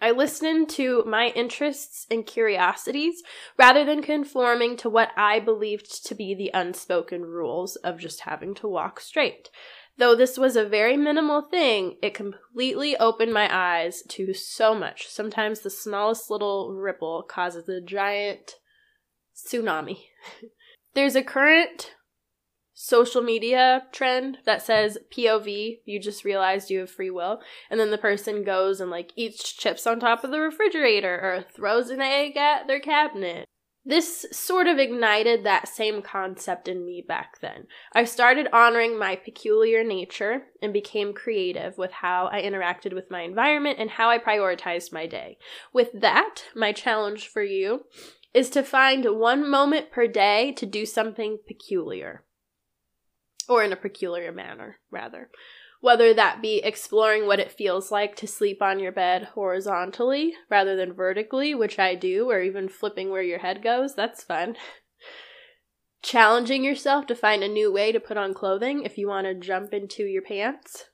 I 0.00 0.10
listened 0.10 0.68
to 0.70 1.04
my 1.06 1.28
interests 1.28 2.06
and 2.10 2.26
curiosities 2.26 3.22
rather 3.58 3.84
than 3.84 4.02
conforming 4.02 4.76
to 4.78 4.90
what 4.90 5.08
I 5.16 5.40
believed 5.40 6.06
to 6.06 6.14
be 6.14 6.34
the 6.34 6.50
unspoken 6.52 7.22
rules 7.22 7.76
of 7.76 7.98
just 7.98 8.20
having 8.20 8.54
to 8.56 8.68
walk 8.68 9.00
straight. 9.00 9.50
Though 9.98 10.14
this 10.14 10.36
was 10.36 10.56
a 10.56 10.68
very 10.68 10.96
minimal 10.96 11.42
thing, 11.42 11.96
it 12.02 12.12
completely 12.12 12.96
opened 12.98 13.32
my 13.32 13.48
eyes 13.50 14.02
to 14.08 14.34
so 14.34 14.74
much. 14.74 15.08
Sometimes 15.08 15.60
the 15.60 15.70
smallest 15.70 16.30
little 16.30 16.74
ripple 16.74 17.22
causes 17.22 17.68
a 17.68 17.80
giant 17.80 18.56
tsunami. 19.34 20.00
There's 20.94 21.16
a 21.16 21.22
current 21.22 21.92
social 22.74 23.22
media 23.22 23.84
trend 23.90 24.36
that 24.44 24.60
says 24.60 24.98
POV, 25.10 25.78
you 25.86 25.98
just 25.98 26.24
realized 26.24 26.70
you 26.70 26.80
have 26.80 26.90
free 26.90 27.10
will, 27.10 27.40
and 27.70 27.80
then 27.80 27.90
the 27.90 27.96
person 27.96 28.44
goes 28.44 28.82
and 28.82 28.90
like 28.90 29.12
eats 29.16 29.50
chips 29.50 29.86
on 29.86 29.98
top 29.98 30.24
of 30.24 30.30
the 30.30 30.40
refrigerator 30.40 31.14
or 31.14 31.44
throws 31.54 31.88
an 31.88 32.02
egg 32.02 32.36
at 32.36 32.66
their 32.66 32.80
cabinet. 32.80 33.46
This 33.88 34.26
sort 34.32 34.66
of 34.66 34.80
ignited 34.80 35.44
that 35.44 35.68
same 35.68 36.02
concept 36.02 36.66
in 36.66 36.84
me 36.84 37.04
back 37.06 37.38
then. 37.38 37.68
I 37.92 38.04
started 38.04 38.48
honoring 38.52 38.98
my 38.98 39.14
peculiar 39.14 39.84
nature 39.84 40.46
and 40.60 40.72
became 40.72 41.14
creative 41.14 41.78
with 41.78 41.92
how 41.92 42.26
I 42.26 42.42
interacted 42.42 42.94
with 42.94 43.12
my 43.12 43.22
environment 43.22 43.78
and 43.78 43.90
how 43.90 44.10
I 44.10 44.18
prioritized 44.18 44.92
my 44.92 45.06
day. 45.06 45.38
With 45.72 45.90
that, 46.00 46.46
my 46.52 46.72
challenge 46.72 47.28
for 47.28 47.44
you 47.44 47.84
is 48.34 48.50
to 48.50 48.64
find 48.64 49.04
one 49.20 49.48
moment 49.48 49.92
per 49.92 50.08
day 50.08 50.50
to 50.56 50.66
do 50.66 50.84
something 50.84 51.38
peculiar 51.46 52.24
or 53.48 53.62
in 53.62 53.72
a 53.72 53.76
peculiar 53.76 54.32
manner, 54.32 54.78
rather. 54.90 55.30
Whether 55.86 56.12
that 56.14 56.42
be 56.42 56.56
exploring 56.64 57.28
what 57.28 57.38
it 57.38 57.52
feels 57.52 57.92
like 57.92 58.16
to 58.16 58.26
sleep 58.26 58.60
on 58.60 58.80
your 58.80 58.90
bed 58.90 59.28
horizontally 59.34 60.34
rather 60.50 60.74
than 60.74 60.92
vertically, 60.92 61.54
which 61.54 61.78
I 61.78 61.94
do, 61.94 62.28
or 62.28 62.40
even 62.42 62.68
flipping 62.68 63.08
where 63.08 63.22
your 63.22 63.38
head 63.38 63.62
goes, 63.62 63.94
that's 63.94 64.24
fun. 64.24 64.56
Challenging 66.02 66.64
yourself 66.64 67.06
to 67.06 67.14
find 67.14 67.44
a 67.44 67.48
new 67.48 67.72
way 67.72 67.92
to 67.92 68.00
put 68.00 68.16
on 68.16 68.34
clothing 68.34 68.82
if 68.82 68.98
you 68.98 69.06
want 69.06 69.28
to 69.28 69.34
jump 69.36 69.72
into 69.72 70.02
your 70.02 70.22
pants. 70.22 70.86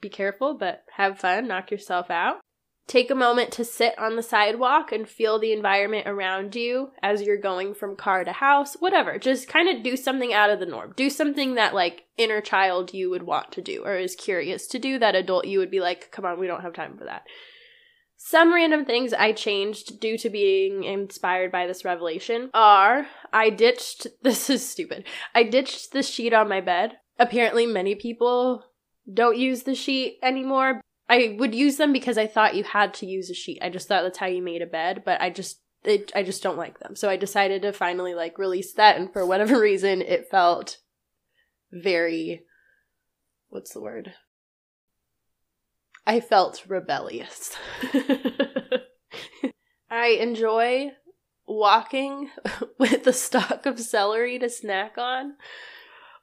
Be 0.00 0.08
careful, 0.08 0.54
but 0.54 0.84
have 0.96 1.18
fun, 1.18 1.46
knock 1.46 1.70
yourself 1.70 2.10
out. 2.10 2.36
Take 2.88 3.10
a 3.10 3.14
moment 3.14 3.52
to 3.52 3.64
sit 3.64 3.96
on 3.98 4.16
the 4.16 4.22
sidewalk 4.22 4.90
and 4.92 5.08
feel 5.08 5.38
the 5.38 5.52
environment 5.52 6.06
around 6.06 6.54
you 6.56 6.90
as 7.02 7.22
you're 7.22 7.40
going 7.40 7.74
from 7.74 7.96
car 7.96 8.24
to 8.24 8.32
house, 8.32 8.74
whatever. 8.74 9.18
Just 9.18 9.48
kind 9.48 9.68
of 9.68 9.84
do 9.84 9.96
something 9.96 10.32
out 10.32 10.50
of 10.50 10.58
the 10.58 10.66
norm. 10.66 10.92
Do 10.96 11.08
something 11.08 11.54
that, 11.54 11.74
like, 11.74 12.04
inner 12.18 12.40
child 12.40 12.92
you 12.92 13.08
would 13.08 13.22
want 13.22 13.52
to 13.52 13.62
do 13.62 13.82
or 13.84 13.96
is 13.96 14.16
curious 14.16 14.66
to 14.68 14.78
do, 14.78 14.98
that 14.98 15.14
adult 15.14 15.46
you 15.46 15.58
would 15.60 15.70
be 15.70 15.80
like, 15.80 16.10
come 16.10 16.24
on, 16.24 16.40
we 16.40 16.46
don't 16.46 16.62
have 16.62 16.74
time 16.74 16.98
for 16.98 17.04
that. 17.04 17.22
Some 18.16 18.52
random 18.54 18.84
things 18.84 19.12
I 19.12 19.32
changed 19.32 19.98
due 19.98 20.18
to 20.18 20.30
being 20.30 20.84
inspired 20.84 21.50
by 21.50 21.66
this 21.66 21.84
revelation 21.84 22.50
are 22.52 23.06
I 23.32 23.50
ditched, 23.50 24.06
this 24.22 24.50
is 24.50 24.68
stupid, 24.68 25.04
I 25.34 25.44
ditched 25.44 25.92
the 25.92 26.02
sheet 26.02 26.32
on 26.32 26.48
my 26.48 26.60
bed. 26.60 26.98
Apparently, 27.18 27.66
many 27.66 27.94
people 27.94 28.64
don't 29.12 29.36
use 29.36 29.62
the 29.64 29.74
sheet 29.74 30.18
anymore 30.22 30.80
I 31.12 31.36
would 31.38 31.54
use 31.54 31.76
them 31.76 31.92
because 31.92 32.16
I 32.16 32.26
thought 32.26 32.54
you 32.54 32.64
had 32.64 32.94
to 32.94 33.06
use 33.06 33.28
a 33.28 33.34
sheet. 33.34 33.58
I 33.60 33.68
just 33.68 33.86
thought 33.86 34.02
that's 34.02 34.16
how 34.16 34.28
you 34.28 34.40
made 34.40 34.62
a 34.62 34.66
bed, 34.66 35.02
but 35.04 35.20
I 35.20 35.28
just 35.28 35.60
it, 35.84 36.10
I 36.14 36.22
just 36.22 36.42
don't 36.42 36.56
like 36.56 36.78
them. 36.78 36.96
So 36.96 37.10
I 37.10 37.16
decided 37.16 37.60
to 37.62 37.74
finally 37.74 38.14
like 38.14 38.38
release 38.38 38.72
that 38.74 38.96
and 38.96 39.12
for 39.12 39.26
whatever 39.26 39.60
reason 39.60 40.00
it 40.00 40.30
felt 40.30 40.78
very 41.70 42.44
what's 43.50 43.74
the 43.74 43.82
word? 43.82 44.14
I 46.06 46.20
felt 46.20 46.64
rebellious. 46.66 47.58
I 49.90 50.06
enjoy 50.18 50.92
walking 51.46 52.30
with 52.78 53.06
a 53.06 53.12
stalk 53.12 53.66
of 53.66 53.78
celery 53.78 54.38
to 54.38 54.48
snack 54.48 54.96
on, 54.96 55.34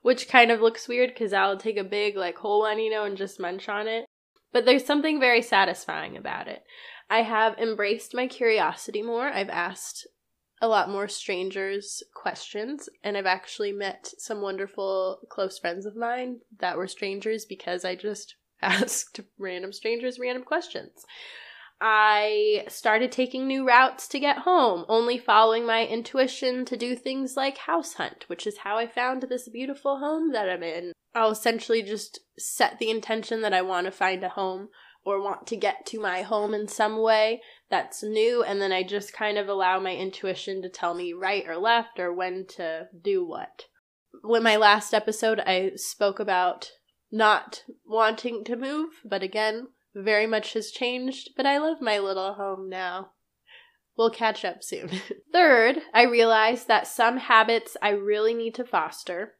which 0.02 0.28
kind 0.28 0.50
of 0.50 0.60
looks 0.60 0.88
weird 0.88 1.10
because 1.10 1.32
I'll 1.32 1.58
take 1.58 1.76
a 1.76 1.84
big 1.84 2.16
like 2.16 2.38
whole 2.38 2.62
one, 2.62 2.80
you 2.80 2.90
know, 2.90 3.04
and 3.04 3.16
just 3.16 3.38
munch 3.38 3.68
on 3.68 3.86
it. 3.86 4.06
But 4.52 4.64
there's 4.64 4.84
something 4.84 5.20
very 5.20 5.42
satisfying 5.42 6.16
about 6.16 6.48
it. 6.48 6.64
I 7.08 7.22
have 7.22 7.58
embraced 7.58 8.14
my 8.14 8.26
curiosity 8.26 9.02
more. 9.02 9.28
I've 9.28 9.48
asked 9.48 10.06
a 10.62 10.68
lot 10.68 10.90
more 10.90 11.08
strangers 11.08 12.02
questions, 12.14 12.88
and 13.02 13.16
I've 13.16 13.26
actually 13.26 13.72
met 13.72 14.12
some 14.18 14.42
wonderful 14.42 15.20
close 15.30 15.58
friends 15.58 15.86
of 15.86 15.96
mine 15.96 16.40
that 16.58 16.76
were 16.76 16.86
strangers 16.86 17.44
because 17.44 17.84
I 17.84 17.94
just 17.94 18.36
asked 18.62 19.20
random 19.38 19.72
strangers 19.72 20.18
random 20.18 20.44
questions. 20.44 21.04
I 21.80 22.66
started 22.68 23.10
taking 23.10 23.46
new 23.46 23.66
routes 23.66 24.06
to 24.08 24.20
get 24.20 24.38
home, 24.38 24.84
only 24.86 25.16
following 25.16 25.64
my 25.64 25.86
intuition 25.86 26.66
to 26.66 26.76
do 26.76 26.94
things 26.94 27.38
like 27.38 27.56
house 27.56 27.94
hunt, 27.94 28.24
which 28.28 28.46
is 28.46 28.58
how 28.58 28.76
I 28.76 28.86
found 28.86 29.22
this 29.22 29.48
beautiful 29.48 29.98
home 29.98 30.32
that 30.32 30.50
I'm 30.50 30.62
in. 30.62 30.92
I'll 31.14 31.30
essentially 31.30 31.82
just 31.82 32.20
set 32.38 32.78
the 32.78 32.90
intention 32.90 33.42
that 33.42 33.54
I 33.54 33.62
want 33.62 33.86
to 33.86 33.90
find 33.90 34.22
a 34.22 34.28
home 34.28 34.68
or 35.04 35.20
want 35.20 35.46
to 35.48 35.56
get 35.56 35.86
to 35.86 36.00
my 36.00 36.22
home 36.22 36.54
in 36.54 36.68
some 36.68 37.00
way 37.00 37.40
that's 37.70 38.02
new, 38.02 38.42
and 38.42 38.60
then 38.60 38.72
I 38.72 38.82
just 38.82 39.12
kind 39.12 39.38
of 39.38 39.48
allow 39.48 39.80
my 39.80 39.94
intuition 39.94 40.60
to 40.62 40.68
tell 40.68 40.94
me 40.94 41.12
right 41.12 41.46
or 41.48 41.56
left 41.56 41.98
or 41.98 42.12
when 42.12 42.46
to 42.56 42.88
do 43.00 43.24
what. 43.24 43.66
When 44.22 44.42
my 44.42 44.56
last 44.56 44.92
episode, 44.92 45.40
I 45.40 45.72
spoke 45.76 46.20
about 46.20 46.72
not 47.10 47.64
wanting 47.86 48.44
to 48.44 48.56
move, 48.56 48.90
but 49.04 49.22
again, 49.22 49.68
very 49.94 50.26
much 50.26 50.52
has 50.52 50.70
changed, 50.70 51.30
but 51.36 51.46
I 51.46 51.58
love 51.58 51.80
my 51.80 51.98
little 51.98 52.34
home 52.34 52.68
now. 52.68 53.12
We'll 53.96 54.10
catch 54.10 54.44
up 54.44 54.62
soon. 54.62 54.90
Third, 55.32 55.78
I 55.92 56.02
realized 56.02 56.68
that 56.68 56.86
some 56.86 57.16
habits 57.16 57.76
I 57.82 57.90
really 57.90 58.34
need 58.34 58.54
to 58.56 58.64
foster 58.64 59.34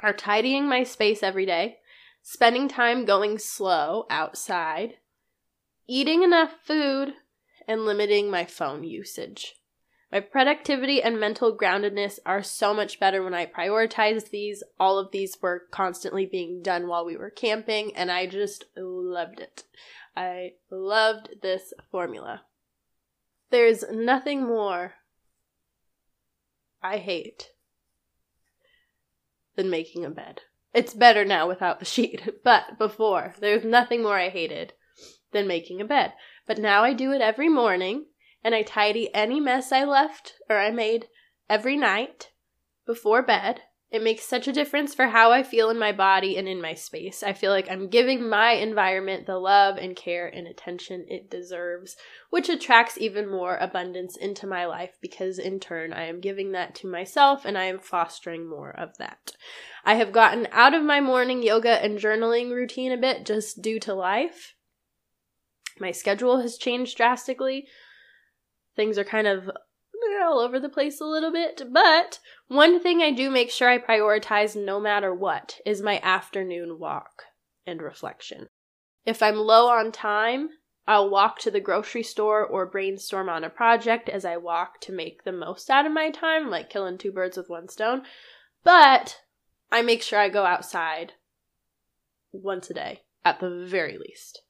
are 0.00 0.12
tidying 0.12 0.68
my 0.68 0.82
space 0.82 1.22
every 1.22 1.46
day, 1.46 1.78
spending 2.22 2.68
time 2.68 3.04
going 3.04 3.38
slow 3.38 4.06
outside, 4.10 4.94
eating 5.86 6.22
enough 6.22 6.52
food, 6.64 7.14
and 7.68 7.84
limiting 7.84 8.30
my 8.30 8.44
phone 8.44 8.84
usage. 8.84 9.54
My 10.12 10.20
productivity 10.20 11.02
and 11.02 11.18
mental 11.18 11.56
groundedness 11.56 12.18
are 12.24 12.42
so 12.42 12.72
much 12.72 13.00
better 13.00 13.24
when 13.24 13.34
I 13.34 13.46
prioritize 13.46 14.30
these. 14.30 14.62
All 14.78 14.98
of 14.98 15.10
these 15.10 15.36
were 15.42 15.64
constantly 15.70 16.26
being 16.26 16.62
done 16.62 16.86
while 16.86 17.04
we 17.04 17.16
were 17.16 17.30
camping, 17.30 17.94
and 17.96 18.10
I 18.10 18.26
just 18.26 18.64
loved 18.76 19.40
it. 19.40 19.64
I 20.16 20.52
loved 20.70 21.42
this 21.42 21.74
formula. 21.90 22.42
There's 23.50 23.84
nothing 23.90 24.46
more 24.46 24.94
I 26.82 26.98
hate 26.98 27.50
than 29.56 29.70
making 29.70 30.04
a 30.04 30.10
bed. 30.10 30.42
It's 30.72 30.94
better 30.94 31.24
now 31.24 31.48
without 31.48 31.78
the 31.78 31.84
sheet, 31.84 32.22
but 32.44 32.78
before, 32.78 33.34
there's 33.40 33.64
nothing 33.64 34.02
more 34.02 34.18
I 34.18 34.28
hated 34.28 34.74
than 35.32 35.46
making 35.46 35.80
a 35.80 35.84
bed. 35.84 36.12
But 36.46 36.58
now 36.58 36.84
I 36.84 36.92
do 36.92 37.12
it 37.12 37.20
every 37.20 37.48
morning, 37.48 38.06
and 38.44 38.54
I 38.54 38.62
tidy 38.62 39.12
any 39.14 39.40
mess 39.40 39.72
I 39.72 39.84
left 39.84 40.34
or 40.48 40.58
I 40.58 40.70
made 40.70 41.08
every 41.48 41.76
night 41.76 42.30
before 42.86 43.22
bed 43.22 43.62
It 43.96 44.02
makes 44.02 44.24
such 44.24 44.46
a 44.46 44.52
difference 44.52 44.94
for 44.94 45.06
how 45.06 45.32
I 45.32 45.42
feel 45.42 45.70
in 45.70 45.78
my 45.78 45.90
body 45.90 46.36
and 46.36 46.46
in 46.46 46.60
my 46.60 46.74
space. 46.74 47.22
I 47.22 47.32
feel 47.32 47.50
like 47.50 47.70
I'm 47.70 47.88
giving 47.88 48.28
my 48.28 48.50
environment 48.50 49.24
the 49.24 49.38
love 49.38 49.78
and 49.78 49.96
care 49.96 50.28
and 50.28 50.46
attention 50.46 51.06
it 51.08 51.30
deserves, 51.30 51.96
which 52.28 52.50
attracts 52.50 52.98
even 52.98 53.26
more 53.26 53.56
abundance 53.56 54.14
into 54.14 54.46
my 54.46 54.66
life 54.66 54.98
because 55.00 55.38
in 55.38 55.60
turn 55.60 55.94
I 55.94 56.08
am 56.08 56.20
giving 56.20 56.52
that 56.52 56.74
to 56.74 56.86
myself 56.86 57.46
and 57.46 57.56
I 57.56 57.64
am 57.64 57.78
fostering 57.78 58.46
more 58.46 58.78
of 58.78 58.98
that. 58.98 59.32
I 59.82 59.94
have 59.94 60.12
gotten 60.12 60.46
out 60.52 60.74
of 60.74 60.82
my 60.82 61.00
morning 61.00 61.42
yoga 61.42 61.82
and 61.82 61.98
journaling 61.98 62.50
routine 62.50 62.92
a 62.92 62.98
bit 62.98 63.24
just 63.24 63.62
due 63.62 63.80
to 63.80 63.94
life. 63.94 64.56
My 65.80 65.90
schedule 65.90 66.42
has 66.42 66.58
changed 66.58 66.98
drastically. 66.98 67.66
Things 68.76 68.98
are 68.98 69.04
kind 69.04 69.26
all 70.22 70.38
over 70.38 70.58
the 70.58 70.68
place 70.68 71.00
a 71.00 71.04
little 71.04 71.32
bit, 71.32 71.62
but 71.72 72.18
one 72.48 72.80
thing 72.80 73.02
I 73.02 73.10
do 73.10 73.30
make 73.30 73.50
sure 73.50 73.68
I 73.68 73.78
prioritize 73.78 74.56
no 74.56 74.80
matter 74.80 75.14
what 75.14 75.60
is 75.64 75.82
my 75.82 76.00
afternoon 76.02 76.78
walk 76.78 77.24
and 77.66 77.82
reflection. 77.82 78.48
If 79.04 79.22
I'm 79.22 79.36
low 79.36 79.68
on 79.68 79.92
time, 79.92 80.50
I'll 80.88 81.10
walk 81.10 81.38
to 81.40 81.50
the 81.50 81.60
grocery 81.60 82.02
store 82.02 82.44
or 82.44 82.66
brainstorm 82.66 83.28
on 83.28 83.44
a 83.44 83.50
project 83.50 84.08
as 84.08 84.24
I 84.24 84.36
walk 84.36 84.80
to 84.82 84.92
make 84.92 85.24
the 85.24 85.32
most 85.32 85.68
out 85.70 85.86
of 85.86 85.92
my 85.92 86.10
time, 86.10 86.48
like 86.48 86.70
killing 86.70 86.98
two 86.98 87.12
birds 87.12 87.36
with 87.36 87.48
one 87.48 87.68
stone. 87.68 88.02
But 88.62 89.20
I 89.70 89.82
make 89.82 90.02
sure 90.02 90.18
I 90.18 90.28
go 90.28 90.44
outside 90.44 91.14
once 92.32 92.70
a 92.70 92.74
day, 92.74 93.02
at 93.24 93.40
the 93.40 93.64
very 93.66 93.98
least. 93.98 94.42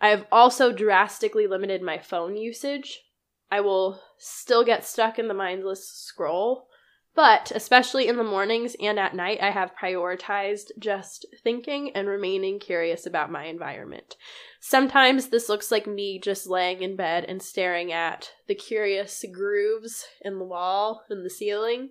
I 0.00 0.08
have 0.08 0.26
also 0.30 0.72
drastically 0.72 1.46
limited 1.46 1.82
my 1.82 1.98
phone 1.98 2.36
usage. 2.36 3.03
I 3.50 3.60
will 3.60 4.00
still 4.18 4.64
get 4.64 4.84
stuck 4.84 5.18
in 5.18 5.28
the 5.28 5.34
mindless 5.34 5.88
scroll, 5.88 6.68
but 7.14 7.52
especially 7.54 8.08
in 8.08 8.16
the 8.16 8.24
mornings 8.24 8.74
and 8.80 8.98
at 8.98 9.14
night, 9.14 9.38
I 9.40 9.50
have 9.50 9.76
prioritized 9.80 10.72
just 10.78 11.26
thinking 11.44 11.92
and 11.94 12.08
remaining 12.08 12.58
curious 12.58 13.06
about 13.06 13.30
my 13.30 13.44
environment. 13.44 14.16
Sometimes 14.60 15.28
this 15.28 15.48
looks 15.48 15.70
like 15.70 15.86
me 15.86 16.18
just 16.18 16.48
laying 16.48 16.82
in 16.82 16.96
bed 16.96 17.24
and 17.28 17.40
staring 17.40 17.92
at 17.92 18.32
the 18.48 18.54
curious 18.54 19.24
grooves 19.32 20.06
in 20.22 20.38
the 20.38 20.44
wall 20.44 21.04
and 21.08 21.24
the 21.24 21.30
ceiling. 21.30 21.90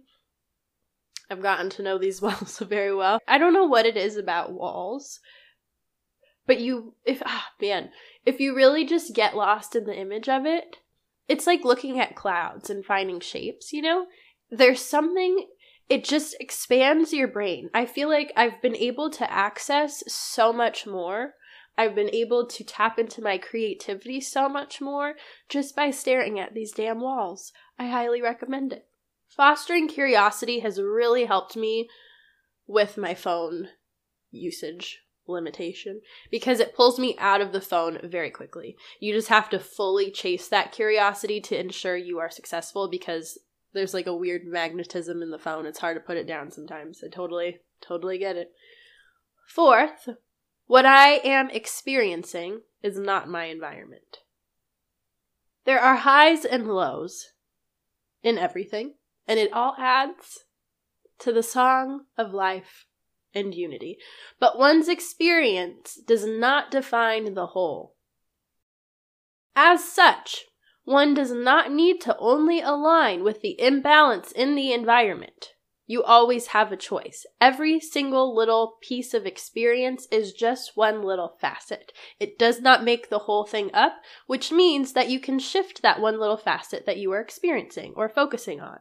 I've 1.29 1.41
gotten 1.41 1.69
to 1.71 1.83
know 1.83 1.97
these 1.97 2.21
walls 2.21 2.59
very 2.59 2.93
well. 2.93 3.19
I 3.25 3.37
don't 3.37 3.53
know 3.53 3.65
what 3.65 3.85
it 3.85 3.95
is 3.95 4.17
about 4.17 4.51
walls, 4.51 5.21
but 6.45 6.59
you, 6.59 6.95
if, 7.05 7.23
ah, 7.25 7.47
man, 7.61 7.91
if 8.25 8.41
you 8.41 8.53
really 8.53 8.85
just 8.85 9.15
get 9.15 9.37
lost 9.37 9.75
in 9.75 9.85
the 9.85 9.95
image 9.95 10.27
of 10.27 10.45
it, 10.45 10.77
it's 11.27 11.47
like 11.47 11.63
looking 11.63 11.99
at 11.99 12.15
clouds 12.15 12.69
and 12.69 12.85
finding 12.85 13.19
shapes, 13.19 13.73
you 13.73 13.81
know? 13.81 14.07
There's 14.49 14.81
something, 14.81 15.47
it 15.89 16.03
just 16.03 16.35
expands 16.39 17.13
your 17.13 17.27
brain. 17.27 17.69
I 17.73 17.85
feel 17.85 18.09
like 18.09 18.31
I've 18.35 18.61
been 18.61 18.75
able 18.75 19.09
to 19.11 19.31
access 19.31 20.03
so 20.07 20.53
much 20.53 20.85
more. 20.85 21.33
I've 21.77 21.95
been 21.95 22.13
able 22.13 22.47
to 22.47 22.63
tap 22.63 22.99
into 22.99 23.21
my 23.21 23.37
creativity 23.37 24.21
so 24.21 24.47
much 24.47 24.79
more 24.79 25.15
just 25.49 25.75
by 25.75 25.89
staring 25.89 26.39
at 26.39 26.53
these 26.53 26.71
damn 26.71 27.01
walls. 27.01 27.51
I 27.79 27.87
highly 27.87 28.21
recommend 28.21 28.73
it. 28.73 28.85
Fostering 29.27 29.87
curiosity 29.87 30.59
has 30.59 30.79
really 30.79 31.25
helped 31.25 31.55
me 31.55 31.89
with 32.67 32.97
my 32.97 33.15
phone 33.15 33.69
usage 34.29 35.02
limitation 35.27 36.01
because 36.29 36.59
it 36.59 36.75
pulls 36.75 36.99
me 36.99 37.15
out 37.17 37.41
of 37.41 37.51
the 37.51 37.61
phone 37.61 37.99
very 38.03 38.29
quickly. 38.29 38.75
You 38.99 39.13
just 39.13 39.29
have 39.29 39.49
to 39.51 39.59
fully 39.59 40.11
chase 40.11 40.47
that 40.47 40.71
curiosity 40.71 41.39
to 41.41 41.59
ensure 41.59 41.95
you 41.95 42.19
are 42.19 42.29
successful 42.29 42.89
because 42.89 43.37
there's 43.73 43.93
like 43.93 44.07
a 44.07 44.15
weird 44.15 44.45
magnetism 44.45 45.21
in 45.21 45.31
the 45.31 45.39
phone. 45.39 45.65
It's 45.65 45.79
hard 45.79 45.95
to 45.97 46.01
put 46.01 46.17
it 46.17 46.27
down 46.27 46.51
sometimes. 46.51 47.03
I 47.03 47.09
totally, 47.09 47.59
totally 47.81 48.17
get 48.17 48.37
it. 48.37 48.51
Fourth, 49.47 50.09
what 50.67 50.85
I 50.85 51.21
am 51.23 51.49
experiencing 51.49 52.61
is 52.81 52.97
not 52.97 53.29
my 53.29 53.45
environment. 53.45 54.19
There 55.65 55.79
are 55.79 55.97
highs 55.97 56.45
and 56.45 56.67
lows 56.67 57.31
in 58.21 58.37
everything, 58.37 58.95
and 59.27 59.39
it 59.39 59.51
all 59.53 59.75
adds 59.77 60.45
to 61.19 61.31
the 61.31 61.43
song 61.43 62.05
of 62.17 62.33
life 62.33 62.85
and 63.33 63.53
unity, 63.53 63.97
but 64.39 64.57
one's 64.57 64.87
experience 64.87 65.99
does 66.05 66.25
not 66.25 66.71
define 66.71 67.33
the 67.33 67.47
whole. 67.47 67.95
As 69.55 69.83
such, 69.83 70.45
one 70.83 71.13
does 71.13 71.31
not 71.31 71.71
need 71.71 72.01
to 72.01 72.17
only 72.17 72.59
align 72.59 73.23
with 73.23 73.41
the 73.41 73.59
imbalance 73.59 74.31
in 74.31 74.55
the 74.55 74.73
environment. 74.73 75.53
You 75.85 76.01
always 76.01 76.47
have 76.47 76.71
a 76.71 76.77
choice. 76.77 77.25
Every 77.41 77.79
single 77.79 78.33
little 78.33 78.77
piece 78.81 79.13
of 79.13 79.25
experience 79.25 80.07
is 80.11 80.31
just 80.31 80.71
one 80.75 81.03
little 81.03 81.37
facet. 81.41 81.91
It 82.19 82.39
does 82.39 82.61
not 82.61 82.83
make 82.83 83.09
the 83.09 83.19
whole 83.19 83.45
thing 83.45 83.69
up, 83.73 83.97
which 84.25 84.51
means 84.51 84.93
that 84.93 85.09
you 85.09 85.19
can 85.19 85.39
shift 85.39 85.81
that 85.81 85.99
one 85.99 86.19
little 86.19 86.37
facet 86.37 86.85
that 86.85 86.97
you 86.97 87.11
are 87.11 87.19
experiencing 87.19 87.93
or 87.97 88.07
focusing 88.07 88.61
on. 88.61 88.79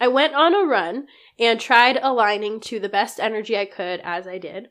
I 0.00 0.08
went 0.08 0.34
on 0.34 0.54
a 0.54 0.66
run 0.66 1.06
and 1.38 1.60
tried 1.60 1.98
aligning 2.02 2.60
to 2.60 2.78
the 2.78 2.88
best 2.88 3.18
energy 3.18 3.58
I 3.58 3.64
could 3.64 4.00
as 4.00 4.26
I 4.26 4.38
did. 4.38 4.68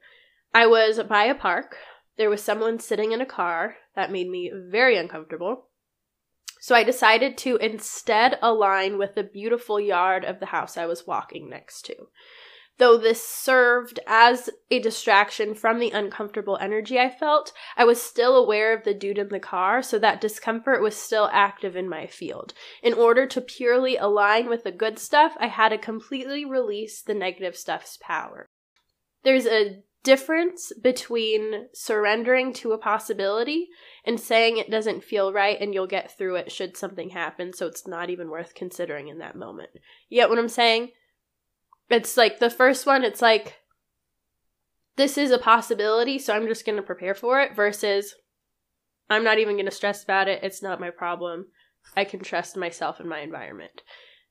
I 0.53 0.67
was 0.67 1.01
by 1.03 1.25
a 1.25 1.35
park. 1.35 1.77
There 2.17 2.29
was 2.29 2.43
someone 2.43 2.79
sitting 2.79 3.11
in 3.11 3.21
a 3.21 3.25
car 3.25 3.75
that 3.95 4.11
made 4.11 4.29
me 4.29 4.51
very 4.53 4.97
uncomfortable. 4.97 5.67
So 6.59 6.75
I 6.75 6.83
decided 6.83 7.37
to 7.39 7.57
instead 7.57 8.39
align 8.41 8.97
with 8.97 9.15
the 9.15 9.23
beautiful 9.23 9.79
yard 9.79 10.25
of 10.25 10.39
the 10.39 10.47
house 10.47 10.77
I 10.77 10.85
was 10.85 11.05
walking 11.05 11.49
next 11.49 11.85
to. 11.85 12.07
Though 12.79 12.97
this 12.97 13.27
served 13.27 13.99
as 14.05 14.51
a 14.69 14.79
distraction 14.79 15.55
from 15.55 15.79
the 15.79 15.89
uncomfortable 15.89 16.57
energy 16.61 16.99
I 16.99 17.09
felt, 17.09 17.51
I 17.75 17.85
was 17.85 17.99
still 18.01 18.35
aware 18.35 18.71
of 18.71 18.83
the 18.83 18.93
dude 18.93 19.17
in 19.17 19.29
the 19.29 19.39
car, 19.39 19.81
so 19.81 19.97
that 19.97 20.21
discomfort 20.21 20.81
was 20.81 20.95
still 20.95 21.27
active 21.33 21.75
in 21.75 21.89
my 21.89 22.05
field. 22.05 22.53
In 22.83 22.93
order 22.93 23.25
to 23.25 23.41
purely 23.41 23.97
align 23.97 24.47
with 24.47 24.63
the 24.63 24.71
good 24.71 24.99
stuff, 24.99 25.33
I 25.39 25.47
had 25.47 25.69
to 25.69 25.79
completely 25.79 26.45
release 26.45 27.01
the 27.01 27.15
negative 27.15 27.55
stuff's 27.55 27.97
power. 27.99 28.45
There's 29.23 29.47
a 29.47 29.81
difference 30.03 30.71
between 30.81 31.67
surrendering 31.73 32.53
to 32.53 32.73
a 32.73 32.77
possibility 32.77 33.67
and 34.05 34.19
saying 34.19 34.57
it 34.57 34.69
doesn't 34.69 35.03
feel 35.03 35.33
right 35.33 35.59
and 35.59 35.73
you'll 35.73 35.87
get 35.87 36.15
through 36.15 36.35
it 36.35 36.51
should 36.51 36.77
something 36.77 37.09
happen, 37.09 37.53
so 37.53 37.65
it's 37.65 37.87
not 37.87 38.11
even 38.11 38.29
worth 38.29 38.53
considering 38.53 39.07
in 39.07 39.17
that 39.17 39.35
moment. 39.35 39.71
You 40.09 40.21
get 40.21 40.29
what 40.29 40.37
I'm 40.37 40.47
saying? 40.47 40.91
It's 41.89 42.17
like 42.17 42.39
the 42.39 42.49
first 42.49 42.85
one, 42.85 43.03
it's 43.03 43.21
like, 43.21 43.55
this 44.97 45.17
is 45.17 45.31
a 45.31 45.37
possibility, 45.37 46.19
so 46.19 46.33
I'm 46.33 46.47
just 46.47 46.65
going 46.65 46.75
to 46.75 46.81
prepare 46.81 47.13
for 47.13 47.39
it, 47.39 47.55
versus 47.55 48.15
I'm 49.09 49.23
not 49.23 49.39
even 49.39 49.55
going 49.55 49.65
to 49.65 49.71
stress 49.71 50.03
about 50.03 50.27
it. 50.27 50.43
It's 50.43 50.61
not 50.61 50.81
my 50.81 50.89
problem. 50.89 51.47
I 51.95 52.03
can 52.03 52.19
trust 52.19 52.57
myself 52.57 52.99
and 52.99 53.07
my 53.07 53.19
environment. 53.19 53.83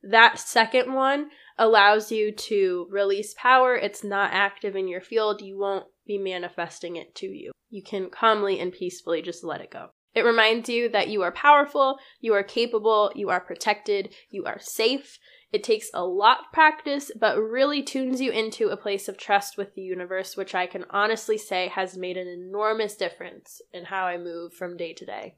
That 0.03 0.39
second 0.39 0.93
one 0.93 1.31
allows 1.57 2.13
you 2.13 2.31
to 2.33 2.87
release 2.91 3.35
power. 3.39 3.75
It's 3.75 4.05
not 4.05 4.33
active 4.33 4.77
in 4.77 4.89
your 4.89 5.01
field. 5.01 5.41
You 5.41 5.59
won't 5.59 5.87
be 6.07 6.19
manifesting 6.19 6.97
it 6.97 7.15
to 7.17 7.27
you. 7.27 7.53
You 7.71 7.83
can 7.83 8.11
calmly 8.11 8.61
and 8.61 8.73
peacefully 8.73 9.23
just 9.23 9.43
let 9.43 9.61
it 9.61 9.71
go. 9.71 9.89
It 10.15 10.25
reminds 10.25 10.69
you 10.69 10.89
that 10.91 11.09
you 11.09 11.23
are 11.23 11.33
powerful, 11.33 11.99
you 12.21 12.33
are 12.35 12.43
capable, 12.43 13.13
you 13.15 13.29
are 13.29 13.41
protected, 13.41 14.15
you 14.31 14.45
are 14.45 14.59
safe, 14.59 15.19
it 15.53 15.63
takes 15.63 15.91
a 15.95 16.05
lot 16.05 16.41
of 16.41 16.53
practice, 16.53 17.11
but 17.19 17.39
really 17.39 17.83
tunes 17.83 18.21
you 18.21 18.31
into 18.31 18.69
a 18.69 18.77
place 18.77 19.09
of 19.09 19.17
trust 19.17 19.57
with 19.57 19.75
the 19.75 19.83
universe, 19.83 20.37
which 20.37 20.55
I 20.55 20.67
can 20.67 20.85
honestly 20.91 21.39
say 21.39 21.69
has 21.69 21.97
made 21.97 22.17
an 22.17 22.27
enormous 22.27 22.97
difference 22.97 23.63
in 23.73 23.87
how 23.87 24.07
I 24.07 24.19
move 24.19 24.53
from 24.53 24.77
day 24.77 24.93
to 24.95 25.07
day. 25.07 25.35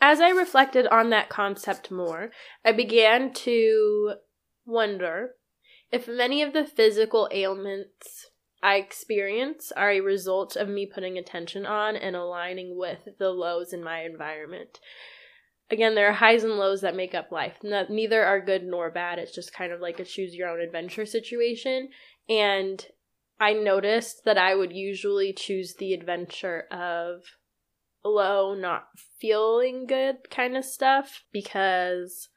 As 0.00 0.20
I 0.20 0.30
reflected 0.30 0.86
on 0.86 1.10
that 1.10 1.28
concept 1.28 1.90
more, 1.90 2.30
I 2.64 2.72
began 2.72 3.32
to 3.34 4.14
wonder 4.64 5.32
if 5.92 6.08
many 6.08 6.42
of 6.42 6.52
the 6.52 6.64
physical 6.64 7.28
ailments 7.30 8.30
I 8.62 8.76
experience 8.76 9.70
are 9.72 9.90
a 9.90 10.00
result 10.00 10.56
of 10.56 10.68
me 10.68 10.86
putting 10.86 11.16
attention 11.16 11.66
on 11.66 11.94
and 11.94 12.16
aligning 12.16 12.76
with 12.76 13.08
the 13.18 13.30
lows 13.30 13.72
in 13.72 13.84
my 13.84 14.02
environment 14.02 14.80
again, 15.70 15.94
there 15.94 16.08
are 16.08 16.14
highs 16.14 16.44
and 16.44 16.54
lows 16.54 16.80
that 16.82 16.96
make 16.96 17.14
up 17.14 17.32
life. 17.32 17.56
No, 17.62 17.84
neither 17.88 18.24
are 18.24 18.40
good 18.40 18.64
nor 18.64 18.90
bad. 18.90 19.18
It's 19.18 19.34
just 19.34 19.52
kind 19.52 19.72
of 19.72 19.80
like 19.80 19.98
a 20.00 20.04
choose 20.04 20.34
your 20.34 20.48
own 20.48 20.60
adventure 20.60 21.06
situation. 21.06 21.88
And 22.28 22.84
I 23.38 23.52
noticed 23.52 24.24
that 24.24 24.38
I 24.38 24.54
would 24.54 24.72
usually 24.72 25.32
choose 25.32 25.74
the 25.74 25.92
adventure 25.92 26.64
of 26.70 27.22
low, 28.04 28.54
not 28.54 28.86
feeling 29.20 29.86
good 29.86 30.30
kind 30.30 30.56
of 30.56 30.64
stuff 30.64 31.24
because 31.32 32.28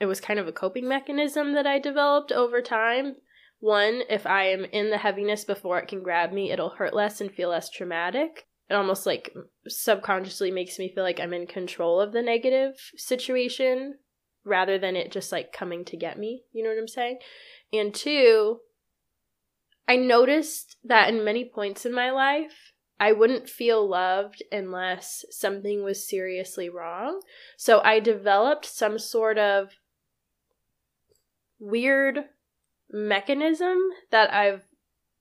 it 0.00 0.06
was 0.06 0.20
kind 0.20 0.40
of 0.40 0.48
a 0.48 0.52
coping 0.52 0.88
mechanism 0.88 1.54
that 1.54 1.66
I 1.66 1.78
developed 1.78 2.32
over 2.32 2.60
time. 2.60 3.16
One, 3.60 4.02
if 4.10 4.26
I 4.26 4.48
am 4.48 4.64
in 4.64 4.90
the 4.90 4.98
heaviness 4.98 5.44
before 5.44 5.78
it 5.78 5.86
can 5.86 6.02
grab 6.02 6.32
me, 6.32 6.50
it'll 6.50 6.70
hurt 6.70 6.94
less 6.94 7.20
and 7.20 7.30
feel 7.30 7.50
less 7.50 7.70
traumatic 7.70 8.46
it 8.72 8.76
almost 8.76 9.04
like 9.04 9.34
subconsciously 9.68 10.50
makes 10.50 10.78
me 10.78 10.88
feel 10.88 11.04
like 11.04 11.20
I'm 11.20 11.34
in 11.34 11.46
control 11.46 12.00
of 12.00 12.12
the 12.12 12.22
negative 12.22 12.74
situation 12.96 13.98
rather 14.44 14.78
than 14.78 14.96
it 14.96 15.12
just 15.12 15.30
like 15.30 15.52
coming 15.52 15.84
to 15.84 15.96
get 15.96 16.18
me. 16.18 16.44
You 16.52 16.62
know 16.62 16.70
what 16.70 16.78
I'm 16.78 16.88
saying? 16.88 17.18
And 17.72 17.94
two, 17.94 18.60
I 19.86 19.96
noticed 19.96 20.76
that 20.84 21.10
in 21.10 21.22
many 21.22 21.44
points 21.44 21.84
in 21.84 21.92
my 21.92 22.10
life, 22.10 22.72
I 22.98 23.12
wouldn't 23.12 23.48
feel 23.48 23.86
loved 23.86 24.42
unless 24.50 25.24
something 25.30 25.84
was 25.84 26.08
seriously 26.08 26.70
wrong. 26.70 27.20
So 27.58 27.80
I 27.80 28.00
developed 28.00 28.64
some 28.64 28.98
sort 28.98 29.36
of 29.36 29.72
weird 31.58 32.20
mechanism 32.90 33.78
that 34.10 34.32
I've 34.32 34.62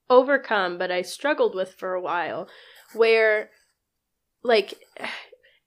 overcome, 0.10 0.78
but 0.78 0.92
I 0.92 1.02
struggled 1.02 1.56
with 1.56 1.74
for 1.74 1.94
a 1.94 2.02
while, 2.02 2.48
where, 2.94 3.50
like, 4.44 4.74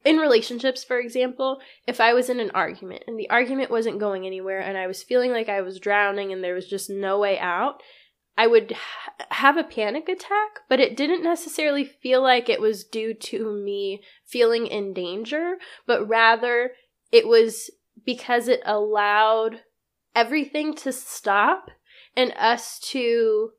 in 0.05 0.19
relationships, 0.19 0.85
for 0.85 0.99
example, 0.99 1.61
if 1.87 2.01
I 2.01 2.13
was 2.13 2.29
in 2.29 2.41
an 2.41 2.51
argument 2.51 3.05
and 3.07 3.19
the 3.19 3.31
argument 3.31 3.71
wasn't 3.71 3.99
going 3.99 4.27
anywhere 4.27 4.61
and 4.61 4.77
I 4.77 4.87
was 4.87 5.03
feeling 5.03 5.33
like 5.33 5.49
I 5.49 5.63
was 5.63 5.81
drowning 5.81 6.33
and 6.33 6.45
there 6.45 6.55
was 6.55 6.69
just 6.69 6.91
no 6.91 7.19
way 7.19 7.39
out, 7.39 7.83
I 8.37 8.47
would 8.47 8.73
ha- 8.73 9.27
have 9.31 9.57
a 9.57 9.65
panic 9.65 10.09
attack, 10.09 10.61
but 10.69 10.81
it 10.81 10.97
didn't 10.97 11.23
necessarily 11.23 11.85
feel 11.85 12.21
like 12.21 12.49
it 12.49 12.61
was 12.61 12.85
due 12.85 13.15
to 13.15 13.53
me 13.53 14.03
feeling 14.25 14.67
in 14.67 14.93
danger, 14.93 15.57
but 15.87 16.07
rather 16.07 16.73
it 17.13 17.29
was 17.29 17.71
because 18.05 18.49
it 18.49 18.61
allowed 18.65 19.63
everything 20.15 20.75
to 20.75 20.93
stop 20.93 21.71
and 22.17 22.33
us 22.37 22.79
to 22.81 23.51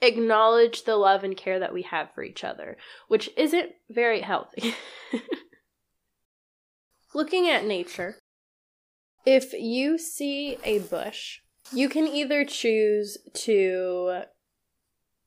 acknowledge 0.00 0.84
the 0.84 0.96
love 0.96 1.24
and 1.24 1.36
care 1.36 1.58
that 1.58 1.72
we 1.72 1.82
have 1.82 2.10
for 2.14 2.22
each 2.22 2.44
other, 2.44 2.76
which 3.08 3.30
isn't 3.36 3.72
very 3.88 4.20
healthy. 4.20 4.74
Looking 7.14 7.48
at 7.48 7.64
nature, 7.64 8.16
if 9.24 9.52
you 9.52 9.98
see 9.98 10.58
a 10.64 10.80
bush, 10.80 11.40
you 11.72 11.88
can 11.88 12.06
either 12.06 12.44
choose 12.44 13.16
to 13.34 14.22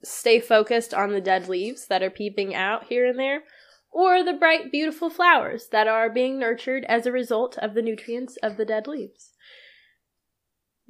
stay 0.03 0.39
focused 0.39 0.93
on 0.93 1.11
the 1.11 1.21
dead 1.21 1.49
leaves 1.49 1.87
that 1.87 2.03
are 2.03 2.09
peeping 2.09 2.55
out 2.55 2.85
here 2.85 3.05
and 3.05 3.19
there, 3.19 3.43
or 3.91 4.23
the 4.23 4.33
bright, 4.33 4.71
beautiful 4.71 5.09
flowers 5.09 5.67
that 5.71 5.87
are 5.87 6.09
being 6.09 6.39
nurtured 6.39 6.85
as 6.85 7.05
a 7.05 7.11
result 7.11 7.57
of 7.57 7.73
the 7.73 7.81
nutrients 7.81 8.37
of 8.43 8.55
the 8.55 8.65
dead 8.65 8.87
leaves. 8.87 9.33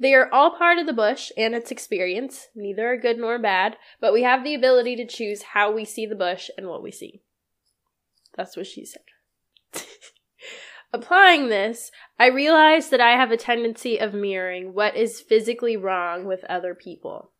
They 0.00 0.14
are 0.14 0.32
all 0.32 0.56
part 0.56 0.78
of 0.78 0.86
the 0.86 0.94
bush 0.94 1.30
and 1.36 1.54
its 1.54 1.70
experience. 1.70 2.48
Neither 2.54 2.90
are 2.90 2.96
good 2.96 3.18
nor 3.18 3.38
bad, 3.38 3.76
but 4.00 4.14
we 4.14 4.22
have 4.22 4.42
the 4.42 4.54
ability 4.54 4.96
to 4.96 5.06
choose 5.06 5.42
how 5.42 5.70
we 5.70 5.84
see 5.84 6.06
the 6.06 6.14
bush 6.14 6.48
and 6.56 6.66
what 6.66 6.82
we 6.82 6.90
see. 6.90 7.20
That's 8.34 8.56
what 8.56 8.66
she 8.66 8.86
said. 8.86 9.02
Applying 10.92 11.48
this, 11.48 11.90
I 12.18 12.26
realized 12.26 12.90
that 12.90 13.00
I 13.02 13.10
have 13.10 13.30
a 13.30 13.36
tendency 13.36 13.98
of 13.98 14.14
mirroring 14.14 14.72
what 14.72 14.96
is 14.96 15.20
physically 15.20 15.76
wrong 15.76 16.24
with 16.24 16.44
other 16.44 16.74
people. 16.74 17.32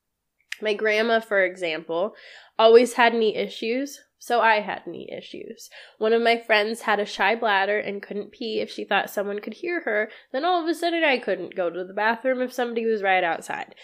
My 0.61 0.75
grandma, 0.75 1.21
for 1.21 1.43
example, 1.43 2.15
always 2.59 2.93
had 2.93 3.15
knee 3.15 3.35
issues, 3.35 4.01
so 4.21 4.43
I 4.43 4.61
had 4.61 4.87
knee 4.87 5.11
issues. 5.11 5.71
One 5.97 6.13
of 6.13 6.21
my 6.21 6.37
friends 6.37 6.83
had 6.83 7.01
a 7.01 7.07
shy 7.07 7.35
bladder 7.35 7.79
and 7.79 8.03
couldn't 8.03 8.33
pee 8.33 8.61
if 8.61 8.71
she 8.71 8.85
thought 8.85 9.09
someone 9.09 9.41
could 9.41 9.55
hear 9.55 9.81
her, 9.81 10.11
then 10.31 10.45
all 10.45 10.63
of 10.63 10.69
a 10.69 10.75
sudden 10.75 11.03
I 11.03 11.19
couldn't 11.19 11.57
go 11.57 11.71
to 11.71 11.85
the 11.85 11.95
bathroom 11.95 12.43
if 12.43 12.53
somebody 12.53 12.85
was 12.85 13.03
right 13.03 13.25
outside. 13.25 13.75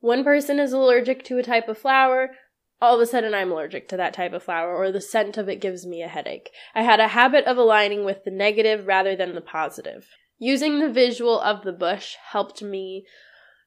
One 0.00 0.24
person 0.24 0.58
is 0.58 0.72
allergic 0.72 1.24
to 1.24 1.36
a 1.36 1.42
type 1.42 1.68
of 1.68 1.76
flower, 1.76 2.30
all 2.80 2.94
of 2.94 3.02
a 3.02 3.06
sudden 3.06 3.34
I'm 3.34 3.52
allergic 3.52 3.86
to 3.90 3.98
that 3.98 4.14
type 4.14 4.32
of 4.32 4.42
flower, 4.42 4.74
or 4.74 4.90
the 4.90 5.00
scent 5.02 5.36
of 5.36 5.50
it 5.50 5.60
gives 5.60 5.86
me 5.86 6.02
a 6.02 6.08
headache. 6.08 6.48
I 6.74 6.82
had 6.82 6.98
a 6.98 7.08
habit 7.08 7.44
of 7.44 7.58
aligning 7.58 8.06
with 8.06 8.24
the 8.24 8.30
negative 8.30 8.86
rather 8.86 9.14
than 9.14 9.34
the 9.34 9.42
positive. 9.42 10.08
Using 10.38 10.80
the 10.80 10.90
visual 10.90 11.38
of 11.38 11.64
the 11.64 11.72
bush 11.72 12.16
helped 12.30 12.62
me 12.62 13.04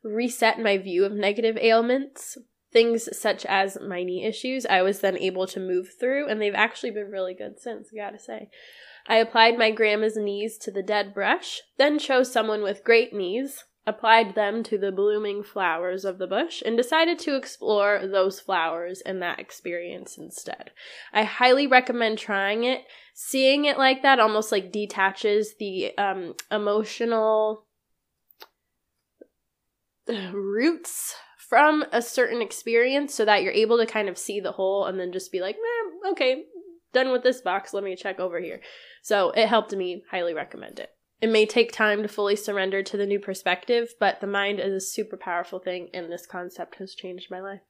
reset 0.03 0.59
my 0.59 0.79
view 0.79 1.05
of 1.05 1.11
negative 1.11 1.55
ailments 1.57 2.39
things 2.73 3.07
such 3.17 3.45
as 3.45 3.77
my 3.79 4.03
knee 4.03 4.25
issues, 4.25 4.65
I 4.65 4.81
was 4.81 4.99
then 4.99 5.17
able 5.17 5.47
to 5.47 5.59
move 5.59 5.91
through, 5.99 6.27
and 6.27 6.41
they've 6.41 6.53
actually 6.53 6.91
been 6.91 7.11
really 7.11 7.33
good 7.33 7.59
since, 7.59 7.89
I 7.93 7.95
gotta 7.95 8.19
say. 8.19 8.49
I 9.07 9.17
applied 9.17 9.57
my 9.57 9.71
grandma's 9.71 10.17
knees 10.17 10.57
to 10.59 10.71
the 10.71 10.83
dead 10.83 11.13
brush, 11.13 11.61
then 11.77 11.99
chose 11.99 12.31
someone 12.31 12.63
with 12.63 12.83
great 12.83 13.13
knees, 13.13 13.63
applied 13.85 14.33
them 14.33 14.63
to 14.63 14.77
the 14.77 14.91
blooming 14.91 15.43
flowers 15.43 16.05
of 16.05 16.17
the 16.17 16.27
bush, 16.27 16.63
and 16.65 16.77
decided 16.77 17.19
to 17.19 17.35
explore 17.35 18.07
those 18.07 18.39
flowers 18.39 19.01
and 19.01 19.21
that 19.21 19.39
experience 19.39 20.17
instead. 20.17 20.71
I 21.11 21.23
highly 21.23 21.67
recommend 21.67 22.17
trying 22.17 22.63
it. 22.63 22.85
Seeing 23.13 23.65
it 23.65 23.77
like 23.77 24.01
that 24.01 24.19
almost 24.19 24.51
like 24.51 24.71
detaches 24.71 25.55
the 25.59 25.95
um, 25.97 26.33
emotional 26.49 27.65
roots 30.31 31.15
from 31.53 31.85
a 31.91 32.01
certain 32.01 32.41
experience 32.41 33.13
so 33.13 33.23
that 33.25 33.43
you're 33.43 33.53
able 33.53 33.77
to 33.77 33.85
kind 33.85 34.09
of 34.09 34.17
see 34.17 34.39
the 34.39 34.53
whole 34.53 34.87
and 34.87 34.99
then 34.99 35.11
just 35.11 35.31
be 35.31 35.39
like, 35.39 35.55
eh, 35.55 36.09
okay, 36.09 36.45
done 36.93 37.11
with 37.11 37.21
this 37.21 37.41
box. 37.41 37.75
Let 37.75 37.83
me 37.83 37.95
check 37.95 38.19
over 38.19 38.39
here. 38.39 38.59
So 39.03 39.29
it 39.29 39.45
helped 39.45 39.71
me. 39.71 40.01
Highly 40.09 40.33
recommend 40.33 40.79
it. 40.79 40.89
It 41.21 41.29
may 41.29 41.45
take 41.45 41.71
time 41.71 42.01
to 42.01 42.07
fully 42.07 42.35
surrender 42.35 42.81
to 42.81 42.97
the 42.97 43.05
new 43.05 43.19
perspective, 43.19 43.89
but 43.99 44.19
the 44.19 44.25
mind 44.25 44.59
is 44.59 44.73
a 44.73 44.81
super 44.81 45.15
powerful 45.15 45.59
thing, 45.59 45.89
and 45.93 46.11
this 46.11 46.25
concept 46.25 46.77
has 46.77 46.95
changed 46.95 47.29
my 47.29 47.39
life. 47.39 47.61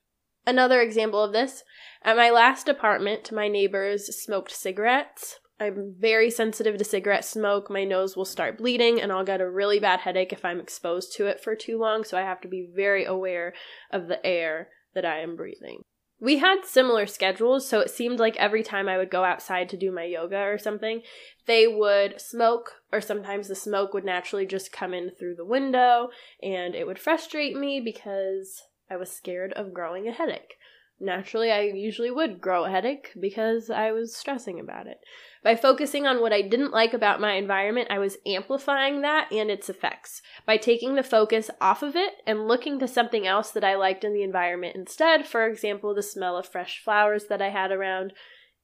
Another 0.48 0.80
example 0.80 1.22
of 1.22 1.34
this 1.34 1.66
at 2.04 2.16
my 2.16 2.30
last 2.30 2.70
apartment, 2.70 3.34
my 3.34 3.50
neighbors 3.50 4.06
smoked 4.16 4.54
cigarettes 4.54 5.40
I'm 5.64 5.96
very 5.98 6.30
sensitive 6.30 6.78
to 6.78 6.84
cigarette 6.84 7.24
smoke. 7.24 7.70
My 7.70 7.86
nose 7.86 8.18
will 8.18 8.26
start 8.26 8.58
bleeding 8.58 9.02
and 9.02 9.12
I'll 9.12 9.24
get 9.24 9.40
a 9.40 9.50
really 9.50 9.80
bad 9.80 10.02
headache 10.02 10.34
if 10.34 10.44
I'm 10.44 10.60
exposed 10.60 11.16
to 11.16 11.28
it 11.28 11.40
for 11.40 11.56
too 11.56 11.80
long, 11.80 12.04
so 12.04 12.18
I 12.18 12.22
have 12.22 12.42
to 12.42 12.50
be 12.50 12.68
very 12.76 13.06
aware 13.06 13.54
of 13.90 14.08
the 14.08 14.24
air 14.26 14.68
that 14.94 15.06
I 15.06 15.20
am 15.22 15.38
breathing. 15.38 15.84
We 16.20 16.38
had 16.38 16.64
similar 16.64 17.06
schedules, 17.06 17.68
so 17.68 17.80
it 17.80 17.90
seemed 17.90 18.20
like 18.20 18.36
every 18.38 18.64
time 18.64 18.88
I 18.88 18.98
would 18.98 19.10
go 19.10 19.24
outside 19.24 19.68
to 19.70 19.78
do 19.78 19.92
my 19.92 20.04
yoga 20.04 20.40
or 20.40 20.58
something, 20.58 21.02
they 21.48 21.68
would 21.68 22.22
smoke, 22.22 22.76
or 22.94 23.02
sometimes 23.02 23.48
the 23.48 23.56
smoke 23.56 23.94
would 23.94 24.06
naturally 24.06 24.46
just 24.46 24.72
come 24.72 24.94
in 24.94 25.12
through 25.12 25.36
the 25.36 25.46
window, 25.46 26.10
and 26.42 26.76
it 26.76 26.88
would 26.88 27.00
frustrate 27.00 27.58
me 27.58 27.82
because 27.84 28.62
I 28.90 28.96
was 28.96 29.12
scared 29.12 29.52
of 29.54 29.74
growing 29.74 30.08
a 30.08 30.14
headache. 30.14 30.56
Naturally, 31.04 31.52
I 31.52 31.64
usually 31.64 32.10
would 32.10 32.40
grow 32.40 32.64
a 32.64 32.70
headache 32.70 33.12
because 33.20 33.70
I 33.70 33.92
was 33.92 34.16
stressing 34.16 34.58
about 34.58 34.88
it. 34.88 35.00
By 35.44 35.58
focusing 35.58 36.08
on 36.08 36.22
what 36.22 36.32
I 36.32 36.42
didn't 36.42 36.72
like 36.72 36.94
about 36.94 37.20
my 37.20 37.34
environment, 37.34 37.90
I 37.92 38.00
was 38.00 38.16
amplifying 38.26 39.02
that 39.02 39.30
and 39.30 39.52
its 39.52 39.68
effects. 39.68 40.22
By 40.46 40.56
taking 40.56 40.96
the 40.96 41.04
focus 41.04 41.50
off 41.60 41.84
of 41.84 41.98
it 41.98 42.14
and 42.26 42.48
looking 42.48 42.80
to 42.80 42.88
something 42.88 43.28
else 43.28 43.52
that 43.52 43.66
I 43.66 43.76
liked 43.76 44.06
in 44.06 44.14
the 44.14 44.24
environment 44.24 44.78
instead, 44.78 45.28
for 45.28 45.46
example, 45.46 45.94
the 45.94 46.02
smell 46.02 46.38
of 46.38 46.48
fresh 46.48 46.82
flowers 46.82 47.26
that 47.26 47.42
I 47.42 47.50
had 47.50 47.74
around, 47.74 48.14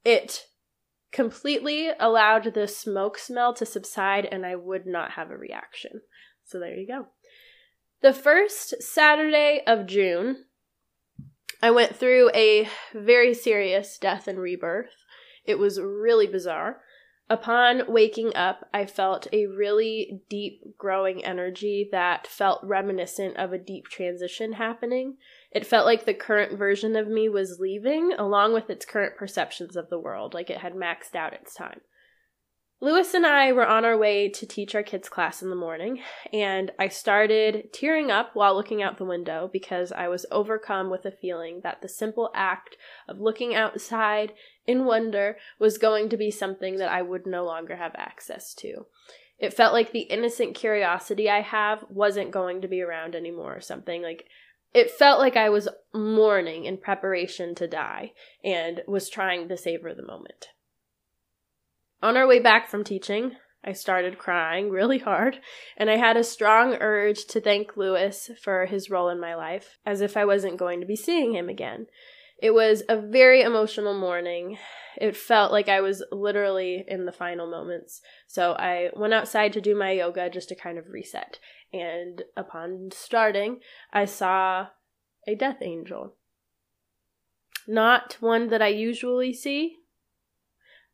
it 0.02 0.46
completely 1.12 1.90
allowed 2.00 2.54
the 2.54 2.66
smoke 2.66 3.18
smell 3.18 3.52
to 3.52 3.66
subside 3.66 4.24
and 4.24 4.46
I 4.46 4.56
would 4.56 4.86
not 4.86 5.10
have 5.10 5.30
a 5.30 5.36
reaction. 5.36 6.00
So 6.46 6.58
there 6.58 6.74
you 6.74 6.86
go. 6.86 7.08
The 8.00 8.14
first 8.14 8.82
Saturday 8.82 9.60
of 9.66 9.86
June, 9.86 10.46
I 11.62 11.70
went 11.70 11.96
through 11.96 12.30
a 12.34 12.68
very 12.94 13.34
serious 13.34 13.98
death 13.98 14.26
and 14.26 14.38
rebirth. 14.38 15.04
It 15.44 15.58
was 15.58 15.80
really 15.80 16.26
bizarre. 16.26 16.80
Upon 17.28 17.82
waking 17.86 18.34
up, 18.34 18.68
I 18.74 18.86
felt 18.86 19.28
a 19.32 19.46
really 19.46 20.22
deep 20.28 20.76
growing 20.76 21.24
energy 21.24 21.88
that 21.92 22.26
felt 22.26 22.64
reminiscent 22.64 23.36
of 23.36 23.52
a 23.52 23.58
deep 23.58 23.86
transition 23.86 24.54
happening. 24.54 25.16
It 25.52 25.64
felt 25.64 25.86
like 25.86 26.06
the 26.06 26.14
current 26.14 26.58
version 26.58 26.96
of 26.96 27.06
me 27.06 27.28
was 27.28 27.60
leaving, 27.60 28.12
along 28.18 28.52
with 28.52 28.68
its 28.68 28.84
current 28.84 29.16
perceptions 29.16 29.76
of 29.76 29.90
the 29.90 29.98
world, 29.98 30.34
like 30.34 30.50
it 30.50 30.58
had 30.58 30.74
maxed 30.74 31.14
out 31.14 31.32
its 31.32 31.54
time. 31.54 31.82
Lewis 32.82 33.12
and 33.12 33.26
I 33.26 33.52
were 33.52 33.66
on 33.66 33.84
our 33.84 33.98
way 33.98 34.30
to 34.30 34.46
teach 34.46 34.74
our 34.74 34.82
kids' 34.82 35.10
class 35.10 35.42
in 35.42 35.50
the 35.50 35.56
morning, 35.56 36.00
and 36.32 36.72
I 36.78 36.88
started 36.88 37.74
tearing 37.74 38.10
up 38.10 38.30
while 38.32 38.54
looking 38.54 38.82
out 38.82 38.96
the 38.96 39.04
window 39.04 39.50
because 39.52 39.92
I 39.92 40.08
was 40.08 40.24
overcome 40.30 40.88
with 40.88 41.04
a 41.04 41.10
feeling 41.10 41.60
that 41.62 41.82
the 41.82 41.90
simple 41.90 42.30
act 42.34 42.78
of 43.06 43.20
looking 43.20 43.54
outside 43.54 44.32
in 44.66 44.86
wonder 44.86 45.36
was 45.58 45.76
going 45.76 46.08
to 46.08 46.16
be 46.16 46.30
something 46.30 46.76
that 46.76 46.90
I 46.90 47.02
would 47.02 47.26
no 47.26 47.44
longer 47.44 47.76
have 47.76 47.92
access 47.96 48.54
to. 48.54 48.86
It 49.38 49.52
felt 49.52 49.74
like 49.74 49.92
the 49.92 50.00
innocent 50.00 50.54
curiosity 50.54 51.28
I 51.28 51.42
have 51.42 51.84
wasn't 51.90 52.30
going 52.30 52.62
to 52.62 52.68
be 52.68 52.80
around 52.80 53.14
anymore 53.14 53.56
or 53.56 53.60
something. 53.60 54.00
Like, 54.00 54.24
it 54.72 54.90
felt 54.90 55.18
like 55.18 55.36
I 55.36 55.50
was 55.50 55.68
mourning 55.92 56.64
in 56.64 56.78
preparation 56.78 57.54
to 57.56 57.68
die 57.68 58.12
and 58.42 58.80
was 58.86 59.10
trying 59.10 59.48
to 59.48 59.56
savor 59.58 59.92
the 59.94 60.06
moment. 60.06 60.48
On 62.02 62.16
our 62.16 62.26
way 62.26 62.38
back 62.38 62.68
from 62.68 62.84
teaching, 62.84 63.36
I 63.62 63.72
started 63.72 64.18
crying 64.18 64.70
really 64.70 64.98
hard, 64.98 65.40
and 65.76 65.90
I 65.90 65.96
had 65.96 66.16
a 66.16 66.24
strong 66.24 66.74
urge 66.80 67.26
to 67.26 67.40
thank 67.40 67.76
Lewis 67.76 68.30
for 68.42 68.66
his 68.66 68.90
role 68.90 69.08
in 69.08 69.20
my 69.20 69.34
life, 69.34 69.78
as 69.84 70.00
if 70.00 70.16
I 70.16 70.24
wasn't 70.24 70.56
going 70.56 70.80
to 70.80 70.86
be 70.86 70.96
seeing 70.96 71.34
him 71.34 71.48
again. 71.48 71.86
It 72.42 72.54
was 72.54 72.82
a 72.88 72.98
very 72.98 73.42
emotional 73.42 73.98
morning. 73.98 74.56
It 74.96 75.14
felt 75.14 75.52
like 75.52 75.68
I 75.68 75.82
was 75.82 76.02
literally 76.10 76.84
in 76.88 77.04
the 77.04 77.12
final 77.12 77.46
moments. 77.46 78.00
So 78.26 78.52
I 78.52 78.90
went 78.96 79.12
outside 79.12 79.52
to 79.52 79.60
do 79.60 79.76
my 79.76 79.92
yoga 79.92 80.30
just 80.30 80.48
to 80.48 80.54
kind 80.54 80.78
of 80.78 80.88
reset. 80.88 81.38
And 81.70 82.22
upon 82.36 82.90
starting, 82.92 83.60
I 83.92 84.06
saw 84.06 84.68
a 85.28 85.34
death 85.34 85.58
angel. 85.60 86.14
Not 87.68 88.16
one 88.20 88.48
that 88.48 88.62
I 88.62 88.68
usually 88.68 89.34
see. 89.34 89.76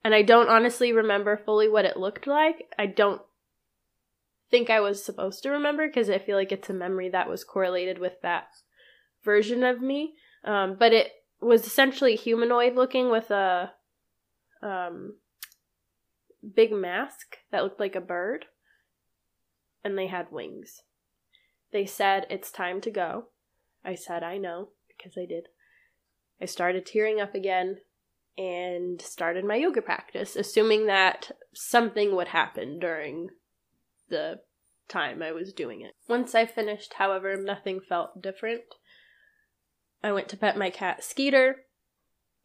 And 0.07 0.15
I 0.15 0.23
don't 0.23 0.49
honestly 0.49 0.93
remember 0.93 1.37
fully 1.37 1.69
what 1.69 1.85
it 1.85 1.97
looked 1.97 2.29
like. 2.29 2.73
I 2.79 2.87
don't 2.87 3.21
think 4.53 4.71
I 4.71 4.79
was 4.79 5.05
supposed 5.05 5.43
to 5.43 5.51
remember 5.51 5.89
because 5.89 6.09
I 6.09 6.19
feel 6.19 6.37
like 6.37 6.53
it's 6.53 6.71
a 6.71 6.75
memory 6.75 7.09
that 7.09 7.29
was 7.29 7.43
correlated 7.43 7.99
with 7.99 8.13
that 8.23 8.47
version 9.25 9.65
of 9.65 9.83
me. 9.83 10.15
Um, 10.45 10.77
but 10.79 10.93
it 10.93 11.11
was 11.41 11.67
essentially 11.67 12.15
humanoid 12.15 12.77
looking 12.77 13.11
with 13.11 13.33
a 13.33 13.73
um, 14.63 15.17
big 16.55 16.71
mask 16.71 17.39
that 17.51 17.65
looked 17.65 17.81
like 17.81 17.97
a 17.97 18.01
bird, 18.01 18.45
and 19.83 19.99
they 19.99 20.07
had 20.07 20.31
wings. 20.31 20.83
They 21.73 21.85
said, 21.85 22.29
It's 22.31 22.53
time 22.53 22.81
to 22.83 22.93
go. 22.93 23.25
I 23.85 23.97
said, 23.97 24.23
I 24.23 24.39
know, 24.39 24.69
because 24.87 25.19
I 25.19 25.27
did. 25.27 25.49
I 26.41 26.45
started 26.45 26.87
tearing 26.87 27.21
up 27.21 27.35
again 27.35 27.79
and 28.39 29.01
started 29.01 29.45
my 29.45 29.57
yoga 29.57 29.83
practice, 29.83 30.37
assuming 30.37 30.87
that 30.87 31.31
something 31.55 32.15
would 32.15 32.29
happen 32.29 32.79
during 32.79 33.31
the 34.09 34.41
time 34.89 35.23
I 35.23 35.33
was 35.33 35.53
doing 35.53 35.81
it. 35.81 35.95
Once 36.09 36.35
I 36.35 36.47
finished, 36.47 36.95
however, 36.95 37.37
nothing 37.37 37.81
felt 37.81 38.23
different. 38.23 38.63
I 40.03 40.13
went 40.13 40.29
to 40.29 40.37
pet 40.37 40.57
my 40.57 40.71
cat 40.71 41.03
Skeeter, 41.03 41.65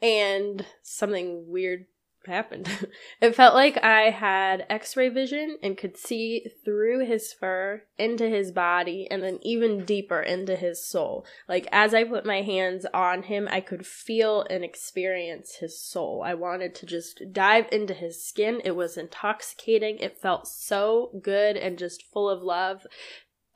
and 0.02 0.66
something 0.82 1.46
weird 1.48 1.86
happened. 2.28 2.70
it 3.22 3.36
felt 3.36 3.54
like 3.56 3.84
I 3.84 4.10
had 4.10 4.66
x 4.70 4.96
ray 4.96 5.10
vision 5.10 5.58
and 5.62 5.78
could 5.78 5.98
see 5.98 6.46
through 6.64 7.06
his 7.06 7.34
fur 7.34 7.84
into 7.98 8.30
his 8.30 8.52
body 8.52 9.08
and 9.10 9.24
then 9.24 9.40
even 9.42 9.86
deeper 9.86 10.22
into 10.22 10.56
his 10.56 10.86
soul. 10.86 11.26
Like 11.48 11.68
as 11.72 11.94
I 11.94 12.04
put 12.04 12.26
my 12.26 12.42
hands 12.42 12.86
on 12.94 13.24
him, 13.24 13.48
I 13.52 13.62
could 13.62 13.86
feel 13.86 14.46
and 14.50 14.64
experience 14.64 15.56
his 15.56 15.80
soul. 15.82 16.24
I 16.26 16.34
wanted 16.34 16.76
to 16.76 16.86
just 16.86 17.22
dive 17.32 17.68
into 17.72 17.94
his 17.94 18.24
skin. 18.24 18.62
It 18.64 18.76
was 18.76 18.98
intoxicating. 18.98 19.98
It 19.98 20.22
felt 20.22 20.48
so 20.48 21.20
good 21.22 21.58
and 21.58 21.78
just 21.78 22.04
full 22.12 22.30
of 22.30 22.42
love. 22.42 22.86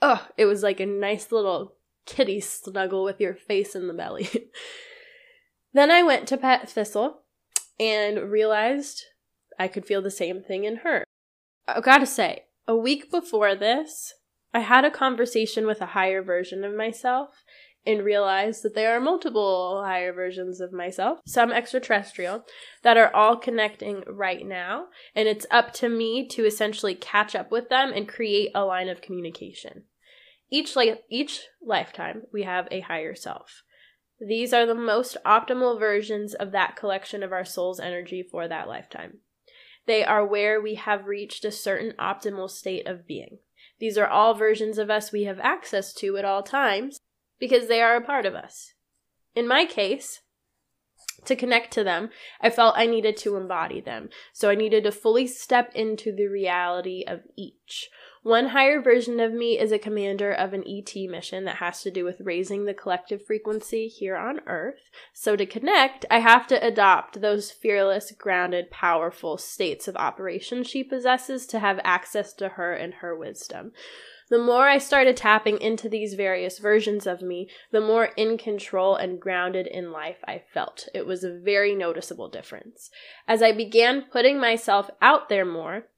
Oh, 0.01 0.28
it 0.38 0.45
was 0.45 0.63
like 0.63 0.80
a 0.80 0.86
nice 0.86 1.32
little 1.32 1.75
kitty 2.06 2.39
snuggle 2.39 3.04
with 3.04 3.19
your 3.19 3.34
face 3.34 3.75
in 3.75 3.88
the 3.88 3.93
belly. 3.93 4.30
then 5.73 5.91
I 5.91 6.04
went 6.04 6.28
to 6.28 6.38
pet 6.38 6.69
Thistle 6.69 7.24
and 7.79 8.31
realized 8.31 9.03
I 9.59 9.67
could 9.67 9.85
feel 9.85 10.01
the 10.01 10.11
same 10.11 10.41
thing 10.41 10.63
in 10.63 10.77
her. 10.77 11.03
I 11.67 11.81
gotta 11.81 12.05
say, 12.05 12.45
a 12.67 12.75
week 12.75 13.11
before 13.11 13.55
this, 13.55 14.13
I 14.53 14.59
had 14.59 14.85
a 14.85 14.91
conversation 14.91 15.65
with 15.67 15.81
a 15.81 15.88
higher 15.88 16.21
version 16.21 16.63
of 16.63 16.73
myself 16.73 17.43
and 17.85 18.03
realized 18.03 18.63
that 18.63 18.73
there 18.73 18.95
are 18.95 18.99
multiple 18.99 19.83
higher 19.85 20.11
versions 20.11 20.59
of 20.59 20.73
myself, 20.73 21.19
some 21.25 21.51
extraterrestrial, 21.51 22.43
that 22.81 22.97
are 22.97 23.13
all 23.13 23.38
connecting 23.38 24.03
right 24.07 24.45
now. 24.45 24.85
And 25.13 25.27
it's 25.27 25.45
up 25.51 25.73
to 25.73 25.89
me 25.89 26.27
to 26.29 26.45
essentially 26.45 26.95
catch 26.95 27.35
up 27.35 27.51
with 27.51 27.69
them 27.69 27.91
and 27.93 28.07
create 28.07 28.51
a 28.55 28.65
line 28.65 28.89
of 28.89 29.01
communication. 29.01 29.83
Each 30.49 30.75
li- 30.75 31.01
each 31.09 31.41
lifetime, 31.61 32.23
we 32.33 32.43
have 32.43 32.67
a 32.71 32.81
higher 32.81 33.13
self. 33.15 33.63
These 34.19 34.54
are 34.54 34.65
the 34.65 34.75
most 34.75 35.17
optimal 35.25 35.80
versions 35.80 36.34
of 36.34 36.51
that 36.51 36.75
collection 36.75 37.21
of 37.21 37.34
our 37.34 37.45
soul's 37.45 37.80
energy 37.80 38.23
for 38.23 38.47
that 38.47 38.67
lifetime. 38.67 39.19
They 39.86 40.04
are 40.04 40.25
where 40.25 40.60
we 40.62 40.75
have 40.75 41.06
reached 41.06 41.45
a 41.45 41.51
certain 41.51 41.93
optimal 41.99 42.49
state 42.49 42.88
of 42.88 43.06
being. 43.06 43.39
These 43.80 43.97
are 43.97 44.08
all 44.08 44.34
versions 44.34 44.78
of 44.78 44.89
us 44.89 45.12
we 45.12 45.23
have 45.23 45.39
access 45.39 45.93
to 45.95 46.17
at 46.17 46.25
all 46.25 46.43
times 46.43 46.99
because 47.39 47.67
they 47.67 47.82
are 47.82 47.95
a 47.95 48.01
part 48.01 48.25
of 48.25 48.34
us. 48.34 48.73
In 49.36 49.47
my 49.47 49.65
case, 49.65 50.21
to 51.25 51.36
connect 51.36 51.73
to 51.73 51.84
them, 51.84 52.10
I 52.39 52.49
felt 52.49 52.78
I 52.78 52.86
needed 52.86 53.17
to 53.17 53.36
embody 53.36 53.82
them. 53.82 54.10
So 54.34 54.49
I 54.49 54.56
needed 54.56 54.84
to 54.86 54.91
fully 54.91 55.28
step 55.28 55.71
into 55.75 56.15
the 56.15 56.28
reality 56.28 57.04
of 57.06 57.21
each. 57.36 57.89
One 58.25 58.47
higher 58.47 58.81
version 58.81 59.19
of 59.19 59.33
me 59.33 59.59
is 59.59 59.71
a 59.71 59.77
commander 59.77 60.31
of 60.31 60.51
an 60.51 60.63
ET 60.67 60.95
mission 60.95 61.45
that 61.45 61.57
has 61.57 61.83
to 61.83 61.91
do 61.91 62.03
with 62.03 62.21
raising 62.21 62.65
the 62.65 62.73
collective 62.73 63.23
frequency 63.23 63.88
here 63.88 64.15
on 64.15 64.39
Earth. 64.47 64.89
So 65.13 65.35
to 65.35 65.45
connect, 65.45 66.07
I 66.09 66.21
have 66.21 66.47
to 66.47 66.65
adopt 66.65 67.21
those 67.21 67.51
fearless, 67.51 68.11
grounded, 68.13 68.71
powerful 68.71 69.38
states 69.38 69.88
of 69.88 69.95
operation 69.95 70.63
she 70.63 70.83
possesses 70.83 71.45
to 71.45 71.59
have 71.59 71.79
access 71.83 72.33
to 72.33 72.49
her 72.49 72.73
and 72.73 72.95
her 72.95 73.15
wisdom. 73.15 73.73
The 74.31 74.39
more 74.39 74.67
I 74.67 74.79
started 74.79 75.15
tapping 75.15 75.61
into 75.61 75.88
these 75.88 76.15
various 76.15 76.57
versions 76.57 77.05
of 77.05 77.21
me, 77.21 77.47
the 77.71 77.79
more 77.79 78.05
in 78.17 78.39
control 78.39 78.95
and 78.95 79.21
grounded 79.21 79.67
in 79.67 79.91
life 79.91 80.17
I 80.27 80.41
felt. 80.51 80.89
It 80.95 81.05
was 81.05 81.23
a 81.23 81.38
very 81.38 81.75
noticeable 81.75 82.29
difference. 82.29 82.89
As 83.27 83.43
I 83.43 83.51
began 83.51 84.01
putting 84.11 84.39
myself 84.39 84.89
out 84.99 85.29
there 85.29 85.45
more, 85.45 85.89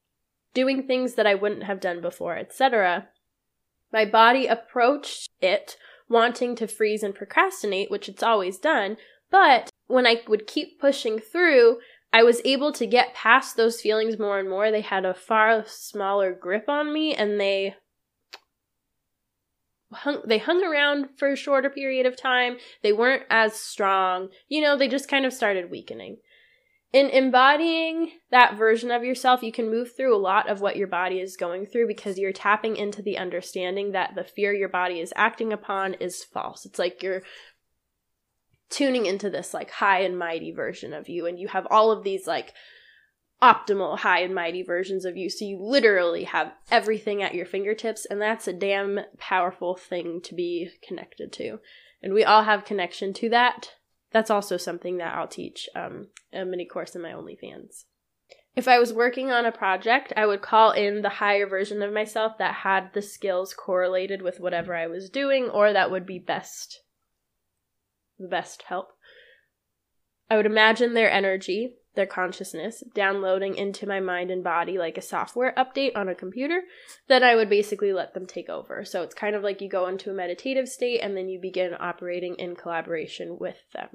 doing 0.54 0.86
things 0.86 1.16
that 1.16 1.28
I 1.28 1.36
wouldn't 1.36 1.64
have 1.64 1.80
done 1.80 2.02
before, 2.02 2.38
etc., 2.38 3.10
my 3.92 4.04
body 4.04 4.48
approached 4.48 5.30
it 5.42 5.78
wanting 6.10 6.56
to 6.56 6.68
freeze 6.68 7.04
and 7.04 7.16
procrastinate, 7.16 7.90
which 7.90 8.10
it's 8.10 8.24
always 8.24 8.58
done, 8.58 8.98
but 9.30 9.70
when 9.88 10.06
I 10.06 10.22
would 10.28 10.48
keep 10.48 10.80
pushing 10.80 11.20
through, 11.20 11.78
I 12.14 12.24
was 12.24 12.42
able 12.46 12.72
to 12.74 12.86
get 12.86 13.14
past 13.14 13.58
those 13.58 13.82
feelings 13.82 14.18
more 14.18 14.40
and 14.40 14.50
more. 14.50 14.72
They 14.72 14.82
had 14.82 15.06
a 15.06 15.14
far 15.14 15.64
smaller 15.68 16.34
grip 16.34 16.70
on 16.70 16.94
me 16.94 17.14
and 17.14 17.40
they 17.40 17.76
hung 19.92 20.22
they 20.26 20.38
hung 20.38 20.64
around 20.64 21.08
for 21.18 21.30
a 21.32 21.36
shorter 21.36 21.70
period 21.70 22.06
of 22.06 22.18
time. 22.18 22.58
They 22.84 22.94
weren't 22.94 23.24
as 23.30 23.54
strong. 23.54 24.30
You 24.48 24.62
know, 24.62 24.78
they 24.78 24.88
just 24.88 25.10
kind 25.10 25.26
of 25.26 25.34
started 25.34 25.72
weakening. 25.72 26.18
In 26.98 27.12
embodying 27.12 28.14
that 28.32 28.58
version 28.58 28.90
of 28.90 29.04
yourself, 29.04 29.44
you 29.44 29.52
can 29.52 29.70
move 29.70 29.96
through 29.96 30.16
a 30.16 30.18
lot 30.18 30.50
of 30.50 30.62
what 30.62 30.78
your 30.78 30.88
body 30.88 31.20
is 31.20 31.38
going 31.38 31.68
through 31.68 31.86
because 31.86 32.18
you're 32.18 32.34
tapping 32.34 32.76
into 32.76 33.04
the 33.04 33.20
understanding 33.20 33.92
that 33.92 34.16
the 34.16 34.24
fear 34.24 34.52
your 34.52 34.68
body 34.68 35.00
is 35.00 35.14
acting 35.16 35.54
upon 35.54 35.94
is 35.94 36.24
false. 36.24 36.66
It's 36.66 36.80
like 36.80 37.04
you're 37.04 37.22
tuning 38.72 39.06
into 39.06 39.30
this 39.30 39.54
like 39.54 39.70
high 39.70 40.00
and 40.00 40.18
mighty 40.18 40.52
version 40.52 40.92
of 40.92 41.08
you 41.08 41.28
and 41.28 41.38
you 41.38 41.50
have 41.50 41.68
all 41.70 41.92
of 41.92 42.04
these 42.04 42.26
like 42.26 42.56
optimal 43.44 44.00
high 44.00 44.22
and 44.22 44.34
mighty 44.34 44.64
versions 44.64 45.06
of 45.06 45.16
you. 45.16 45.30
So 45.30 45.46
you 45.46 45.60
literally 45.62 46.24
have 46.24 46.52
everything 46.72 47.22
at 47.22 47.36
your 47.36 47.46
fingertips, 47.46 48.08
and 48.08 48.20
that's 48.20 48.48
a 48.48 48.54
damn 48.54 49.02
powerful 49.20 49.76
thing 49.76 50.20
to 50.24 50.34
be 50.34 50.72
connected 50.82 51.32
to. 51.34 51.60
And 52.02 52.12
we 52.12 52.24
all 52.24 52.46
have 52.46 52.66
connection 52.66 53.14
to 53.14 53.30
that. 53.30 53.74
That's 54.12 54.30
also 54.30 54.58
something 54.58 54.98
that 54.98 55.16
I'll 55.16 55.28
teach 55.28 55.68
um, 55.76 56.08
a 56.34 56.46
mini 56.46 56.66
course 56.66 56.96
in 56.96 57.02
my 57.02 57.12
OnlyFans. 57.12 57.84
If 58.56 58.68
I 58.68 58.80
was 58.80 58.92
working 58.92 59.32
on 59.32 59.46
a 59.46 59.52
project, 59.52 60.14
I 60.18 60.26
would 60.26 60.42
call 60.42 60.72
in 60.72 61.04
the 61.04 61.10
higher 61.10 61.46
version 61.46 61.84
of 61.84 61.94
myself 61.94 62.40
that 62.40 62.56
had 62.56 62.94
the 62.94 63.04
skills 63.04 63.54
correlated 63.54 64.22
with 64.22 64.40
whatever 64.40 64.76
I 64.76 64.88
was 64.88 65.10
doing 65.10 65.50
or 65.50 65.74
that 65.74 65.92
would 65.92 66.06
be 66.06 66.20
best 66.20 66.82
the 68.20 68.28
best 68.28 68.64
help. 68.64 68.94
I 70.30 70.38
would 70.38 70.46
imagine 70.46 70.94
their 70.94 71.12
energy 71.12 71.76
their 71.98 72.06
consciousness 72.06 72.82
downloading 72.96 73.56
into 73.58 73.86
my 73.86 74.00
mind 74.00 74.32
and 74.32 74.42
body 74.42 74.78
like 74.78 74.98
a 74.98 75.02
software 75.02 75.54
update 75.58 75.98
on 75.98 76.08
a 76.08 76.16
computer, 76.16 76.62
then 77.10 77.24
I 77.24 77.36
would 77.36 77.50
basically 77.50 77.92
let 77.92 78.14
them 78.14 78.26
take 78.26 78.48
over. 78.48 78.86
So 78.86 79.02
it's 79.02 79.14
kind 79.14 79.36
of 79.36 79.44
like 79.44 79.60
you 79.60 79.68
go 79.68 79.88
into 79.88 80.10
a 80.10 80.14
meditative 80.14 80.70
state 80.70 81.02
and 81.02 81.18
then 81.18 81.28
you 81.28 81.42
begin 81.42 81.76
operating 81.78 82.36
in 82.36 82.56
collaboration 82.56 83.38
with 83.38 83.58
them. 83.74 83.90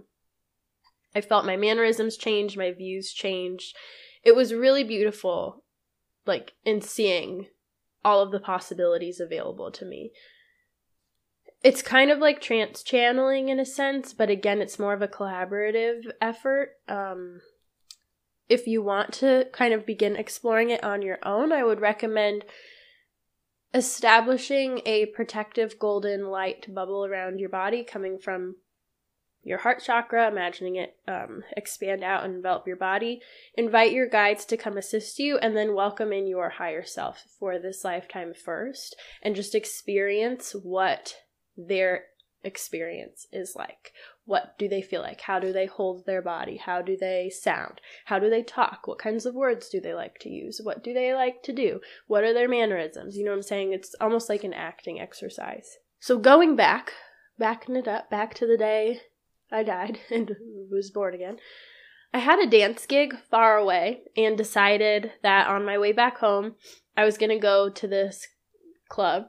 I 1.15 1.21
felt 1.21 1.47
my 1.47 1.57
mannerisms 1.57 2.17
change, 2.17 2.57
my 2.57 2.73
views 2.73 3.13
changed. 3.13 3.75
It 4.23 4.37
was 4.37 4.53
really 4.53 4.85
beautiful, 4.85 5.65
like 6.27 6.53
in 6.65 6.81
seeing 6.81 7.47
all 8.05 8.21
of 8.21 8.33
the 8.33 8.41
possibilities 8.41 9.21
available 9.21 9.71
to 9.73 9.85
me. 9.85 10.13
It's 11.63 11.83
kind 11.83 12.11
of 12.11 12.19
like 12.19 12.41
trance 12.41 12.83
channeling 12.83 13.49
in 13.49 13.61
a 13.61 13.65
sense, 13.65 14.13
but 14.13 14.31
again, 14.31 14.61
it's 14.61 14.81
more 14.81 14.95
of 14.95 15.03
a 15.03 15.09
collaborative 15.09 16.11
effort. 16.21 16.71
Um, 16.89 17.41
if 18.53 18.67
you 18.67 18.83
want 18.83 19.15
to 19.15 19.47
kind 19.51 19.73
of 19.73 19.87
begin 19.87 20.15
exploring 20.15 20.69
it 20.69 20.85
on 20.85 21.01
your 21.01 21.19
own, 21.23 21.53
I 21.53 21.65
would 21.65 21.81
recommend 21.81 22.45
establishing 23.73 24.83
a 24.85 25.07
protective 25.07 25.79
golden 25.79 26.27
light 26.27 26.67
bubble 26.75 27.07
around 27.07 27.41
your 27.41 27.49
body 27.49 27.83
coming 27.83 28.19
from 28.19 28.57
your 29.43 29.57
heart 29.57 29.83
chakra, 29.83 30.29
imagining 30.29 30.77
it 30.77 30.97
um, 31.09 31.43
expand 31.57 32.05
out 32.05 32.25
and 32.25 32.35
envelop 32.35 32.67
your 32.67 32.77
body. 32.77 33.23
Invite 33.55 33.93
your 33.93 34.07
guides 34.07 34.45
to 34.45 34.59
come 34.59 34.77
assist 34.77 35.19
you, 35.19 35.39
and 35.39 35.57
then 35.57 35.75
welcome 35.75 36.13
in 36.13 36.27
your 36.27 36.51
higher 36.51 36.85
self 36.85 37.25
for 37.41 37.59
this 37.59 37.83
lifetime 37.83 38.35
first, 38.35 38.95
and 39.23 39.35
just 39.35 39.55
experience 39.55 40.55
what 40.63 41.17
their 41.57 42.05
experience 42.45 43.27
is 43.33 43.55
like. 43.57 43.93
What 44.25 44.57
do 44.57 44.69
they 44.69 44.83
feel 44.83 45.03
like? 45.03 45.23
How 45.23 45.41
do 45.41 45.53
they 45.53 45.67
hold 45.67 46.07
their 46.07 46.23
body? 46.23 46.57
How 46.57 46.81
do 46.81 46.97
they 46.97 47.31
sound? 47.31 47.81
How 48.05 48.19
do 48.19 48.31
they 48.31 48.43
talk? 48.43 48.87
What 48.87 48.99
kinds 48.99 49.27
of 49.27 49.35
words 49.35 49.69
do 49.69 49.81
they 49.81 49.95
like 49.95 50.19
to 50.21 50.29
use? 50.29 50.61
What 50.63 50.85
do 50.85 50.95
they 50.95 51.13
like 51.13 51.43
to 51.45 51.53
do? 51.53 51.81
What 52.07 52.23
are 52.23 52.33
their 52.33 52.49
mannerisms? 52.49 53.17
You 53.17 53.25
know 53.25 53.33
what 53.33 53.39
I'm 53.39 53.43
saying? 53.43 53.73
It's 53.73 53.95
almost 54.01 54.29
like 54.29 54.45
an 54.45 54.55
acting 54.55 55.01
exercise. 55.01 55.79
So 55.99 56.19
going 56.19 56.55
back, 56.55 56.93
backing 57.39 57.77
it 57.77 57.89
up, 57.89 58.11
back 58.11 58.35
to 58.35 58.47
the 58.47 58.57
day 58.57 59.01
I 59.51 59.63
died 59.63 59.99
and 60.11 60.37
was 60.71 60.91
born 60.91 61.15
again. 61.15 61.39
I 62.15 62.19
had 62.19 62.39
a 62.39 62.47
dance 62.47 62.87
gig 62.87 63.15
far 63.31 63.57
away 63.57 64.03
and 64.17 64.37
decided 64.37 65.13
that 65.23 65.49
on 65.49 65.65
my 65.65 65.79
way 65.79 65.93
back 65.93 66.19
home, 66.19 66.57
I 66.97 67.05
was 67.05 67.17
going 67.17 67.31
to 67.31 67.39
go 67.39 67.71
to 67.71 67.89
this 67.89 68.29
club 68.89 69.25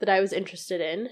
that 0.00 0.08
I 0.08 0.20
was 0.20 0.32
interested 0.32 0.80
in. 0.80 1.08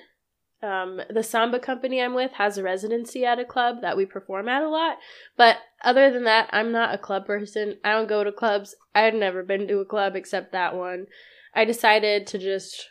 Um, 0.62 1.00
the 1.10 1.24
samba 1.24 1.58
company 1.58 2.00
I'm 2.00 2.14
with 2.14 2.32
has 2.32 2.56
a 2.56 2.62
residency 2.62 3.24
at 3.24 3.40
a 3.40 3.44
club 3.44 3.80
that 3.82 3.96
we 3.96 4.06
perform 4.06 4.48
at 4.48 4.62
a 4.62 4.68
lot. 4.68 4.98
But 5.36 5.56
other 5.82 6.10
than 6.12 6.24
that, 6.24 6.48
I'm 6.52 6.70
not 6.70 6.94
a 6.94 6.98
club 6.98 7.26
person. 7.26 7.78
I 7.84 7.92
don't 7.92 8.08
go 8.08 8.22
to 8.22 8.30
clubs. 8.30 8.76
I've 8.94 9.14
never 9.14 9.42
been 9.42 9.66
to 9.66 9.80
a 9.80 9.84
club 9.84 10.14
except 10.14 10.52
that 10.52 10.76
one. 10.76 11.06
I 11.54 11.64
decided 11.64 12.28
to 12.28 12.38
just 12.38 12.90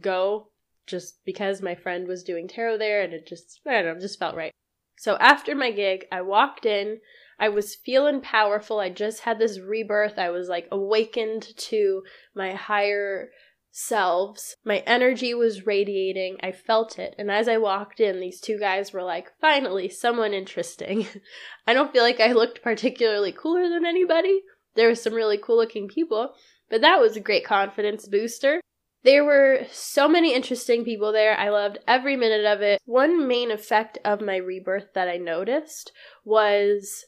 go 0.00 0.50
just 0.86 1.24
because 1.24 1.60
my 1.60 1.74
friend 1.74 2.06
was 2.06 2.22
doing 2.22 2.46
tarot 2.46 2.78
there 2.78 3.02
and 3.02 3.12
it 3.12 3.26
just, 3.26 3.60
I 3.66 3.82
don't 3.82 3.94
know, 3.94 4.00
just 4.00 4.18
felt 4.18 4.36
right. 4.36 4.52
So 4.98 5.16
after 5.18 5.54
my 5.54 5.72
gig, 5.72 6.06
I 6.12 6.22
walked 6.22 6.66
in. 6.66 7.00
I 7.38 7.48
was 7.48 7.74
feeling 7.74 8.20
powerful. 8.20 8.78
I 8.78 8.90
just 8.90 9.22
had 9.22 9.40
this 9.40 9.58
rebirth. 9.58 10.18
I 10.18 10.30
was 10.30 10.48
like 10.48 10.68
awakened 10.70 11.48
to 11.56 12.02
my 12.36 12.52
higher 12.52 13.30
selves. 13.72 14.56
My 14.64 14.78
energy 14.86 15.32
was 15.32 15.66
radiating. 15.66 16.36
I 16.42 16.52
felt 16.52 16.98
it. 16.98 17.14
And 17.18 17.30
as 17.30 17.48
I 17.48 17.56
walked 17.56 18.00
in, 18.00 18.20
these 18.20 18.40
two 18.40 18.58
guys 18.58 18.92
were 18.92 19.02
like, 19.02 19.32
finally, 19.40 19.88
someone 19.88 20.34
interesting. 20.34 21.06
I 21.66 21.72
don't 21.72 21.90
feel 21.90 22.02
like 22.02 22.20
I 22.20 22.32
looked 22.32 22.62
particularly 22.62 23.32
cooler 23.32 23.68
than 23.68 23.86
anybody. 23.86 24.42
There 24.74 24.88
were 24.88 24.94
some 24.94 25.14
really 25.14 25.38
cool 25.38 25.56
looking 25.56 25.88
people, 25.88 26.34
but 26.70 26.82
that 26.82 27.00
was 27.00 27.16
a 27.16 27.20
great 27.20 27.44
confidence 27.44 28.06
booster. 28.06 28.60
There 29.04 29.24
were 29.24 29.66
so 29.72 30.06
many 30.06 30.34
interesting 30.34 30.84
people 30.84 31.10
there. 31.10 31.36
I 31.36 31.48
loved 31.48 31.78
every 31.88 32.16
minute 32.16 32.44
of 32.44 32.60
it. 32.60 32.78
One 32.84 33.26
main 33.26 33.50
effect 33.50 33.98
of 34.04 34.20
my 34.20 34.36
rebirth 34.36 34.92
that 34.94 35.08
I 35.08 35.16
noticed 35.16 35.92
was 36.24 37.06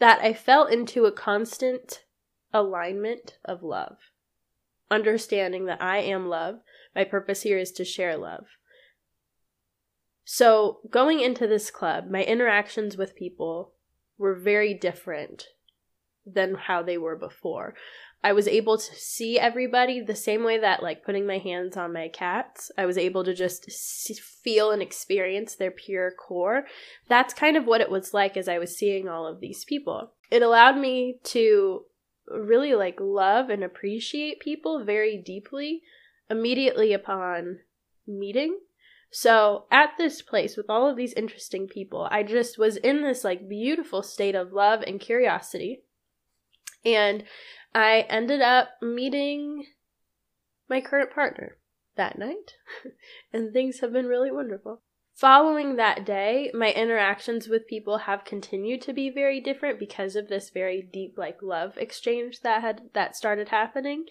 that 0.00 0.20
I 0.20 0.32
fell 0.32 0.66
into 0.66 1.04
a 1.04 1.12
constant 1.12 2.02
alignment 2.52 3.38
of 3.44 3.62
love. 3.62 3.98
Understanding 4.90 5.66
that 5.66 5.82
I 5.82 5.98
am 5.98 6.28
love. 6.28 6.56
My 6.94 7.04
purpose 7.04 7.42
here 7.42 7.58
is 7.58 7.72
to 7.72 7.84
share 7.84 8.16
love. 8.16 8.46
So, 10.24 10.80
going 10.90 11.20
into 11.20 11.46
this 11.46 11.70
club, 11.70 12.10
my 12.10 12.22
interactions 12.22 12.96
with 12.96 13.16
people 13.16 13.72
were 14.16 14.34
very 14.34 14.72
different 14.72 15.48
than 16.24 16.54
how 16.54 16.82
they 16.82 16.96
were 16.96 17.16
before. 17.16 17.74
I 18.22 18.32
was 18.32 18.48
able 18.48 18.78
to 18.78 18.94
see 18.94 19.38
everybody 19.38 20.00
the 20.00 20.14
same 20.14 20.44
way 20.44 20.58
that, 20.58 20.82
like, 20.82 21.04
putting 21.04 21.26
my 21.26 21.36
hands 21.36 21.76
on 21.76 21.92
my 21.92 22.08
cats, 22.08 22.70
I 22.78 22.86
was 22.86 22.96
able 22.96 23.22
to 23.24 23.34
just 23.34 23.70
see, 23.70 24.14
feel 24.14 24.70
and 24.70 24.80
experience 24.80 25.56
their 25.56 25.70
pure 25.70 26.10
core. 26.10 26.64
That's 27.06 27.34
kind 27.34 27.58
of 27.58 27.66
what 27.66 27.82
it 27.82 27.90
was 27.90 28.14
like 28.14 28.38
as 28.38 28.48
I 28.48 28.58
was 28.58 28.78
seeing 28.78 29.08
all 29.08 29.26
of 29.26 29.40
these 29.40 29.66
people. 29.66 30.12
It 30.30 30.40
allowed 30.40 30.78
me 30.78 31.18
to 31.24 31.84
really, 32.28 32.74
like, 32.74 32.98
love 33.00 33.50
and 33.50 33.62
appreciate 33.62 34.40
people 34.40 34.84
very 34.84 35.16
deeply 35.16 35.82
immediately 36.30 36.92
upon 36.92 37.60
meeting. 38.06 38.58
So, 39.10 39.66
at 39.70 39.90
this 39.96 40.22
place 40.22 40.56
with 40.56 40.66
all 40.68 40.88
of 40.88 40.96
these 40.96 41.12
interesting 41.12 41.68
people, 41.68 42.08
I 42.10 42.22
just 42.22 42.58
was 42.58 42.76
in 42.76 43.02
this, 43.02 43.22
like, 43.24 43.48
beautiful 43.48 44.02
state 44.02 44.34
of 44.34 44.52
love 44.52 44.82
and 44.82 44.98
curiosity. 45.00 45.82
And 46.84 47.24
I 47.74 48.06
ended 48.08 48.40
up 48.40 48.70
meeting 48.82 49.66
my 50.68 50.80
current 50.80 51.12
partner 51.12 51.56
that 51.96 52.18
night, 52.18 52.54
and 53.32 53.52
things 53.52 53.80
have 53.80 53.92
been 53.92 54.06
really 54.06 54.30
wonderful. 54.30 54.82
Following 55.14 55.76
that 55.76 56.04
day, 56.04 56.50
my 56.52 56.72
interactions 56.72 57.48
with 57.48 57.68
people 57.68 57.98
have 57.98 58.24
continued 58.24 58.82
to 58.82 58.92
be 58.92 59.10
very 59.10 59.40
different 59.40 59.78
because 59.78 60.16
of 60.16 60.26
this 60.26 60.50
very 60.50 60.82
deep 60.82 61.16
like 61.16 61.40
love 61.40 61.78
exchange 61.78 62.40
that 62.40 62.62
had 62.62 62.90
that 62.94 63.14
started 63.14 63.50
happening. 63.50 64.06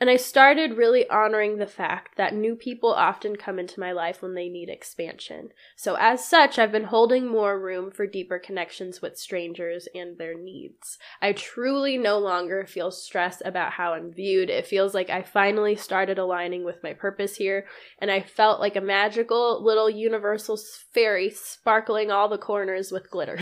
And 0.00 0.10
I 0.10 0.16
started 0.16 0.76
really 0.76 1.08
honoring 1.08 1.56
the 1.56 1.68
fact 1.68 2.16
that 2.16 2.34
new 2.34 2.56
people 2.56 2.92
often 2.92 3.36
come 3.36 3.60
into 3.60 3.78
my 3.78 3.92
life 3.92 4.22
when 4.22 4.34
they 4.34 4.48
need 4.48 4.68
expansion. 4.68 5.50
So, 5.76 5.94
as 5.94 6.28
such, 6.28 6.58
I've 6.58 6.72
been 6.72 6.84
holding 6.84 7.28
more 7.28 7.60
room 7.60 7.92
for 7.92 8.04
deeper 8.04 8.40
connections 8.40 9.00
with 9.00 9.16
strangers 9.16 9.86
and 9.94 10.18
their 10.18 10.36
needs. 10.36 10.98
I 11.22 11.32
truly 11.32 11.96
no 11.96 12.18
longer 12.18 12.66
feel 12.66 12.90
stress 12.90 13.40
about 13.44 13.74
how 13.74 13.94
I'm 13.94 14.12
viewed. 14.12 14.50
It 14.50 14.66
feels 14.66 14.94
like 14.94 15.10
I 15.10 15.22
finally 15.22 15.76
started 15.76 16.18
aligning 16.18 16.64
with 16.64 16.82
my 16.82 16.92
purpose 16.92 17.36
here, 17.36 17.64
and 18.00 18.10
I 18.10 18.20
felt 18.20 18.58
like 18.58 18.74
a 18.74 18.80
magical 18.80 19.64
little 19.64 19.88
universal 19.88 20.58
fairy 20.92 21.30
sparkling 21.30 22.10
all 22.10 22.28
the 22.28 22.36
corners 22.36 22.90
with 22.90 23.10
glitter. 23.10 23.38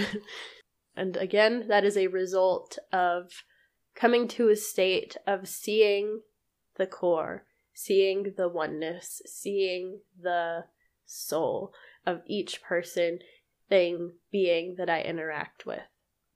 and 0.97 1.17
again, 1.17 1.67
that 1.69 1.85
is 1.85 1.97
a 1.97 2.09
result 2.09 2.79
of 2.93 3.31
coming 3.95 4.29
to 4.29 4.51
a 4.51 4.57
state 4.57 5.17
of 5.27 5.49
seeing 5.49 6.21
the 6.77 6.87
core, 6.87 7.45
seeing 7.75 8.35
the 8.37 8.49
oneness, 8.49 9.23
seeing 9.27 10.01
the 10.21 10.65
soul 11.07 11.73
of 12.07 12.23
each 12.27 12.63
person, 12.63 13.19
thing, 13.69 14.13
being 14.31 14.75
that 14.77 14.91
I 14.91 15.01
interact 15.01 15.67
with. 15.67 15.83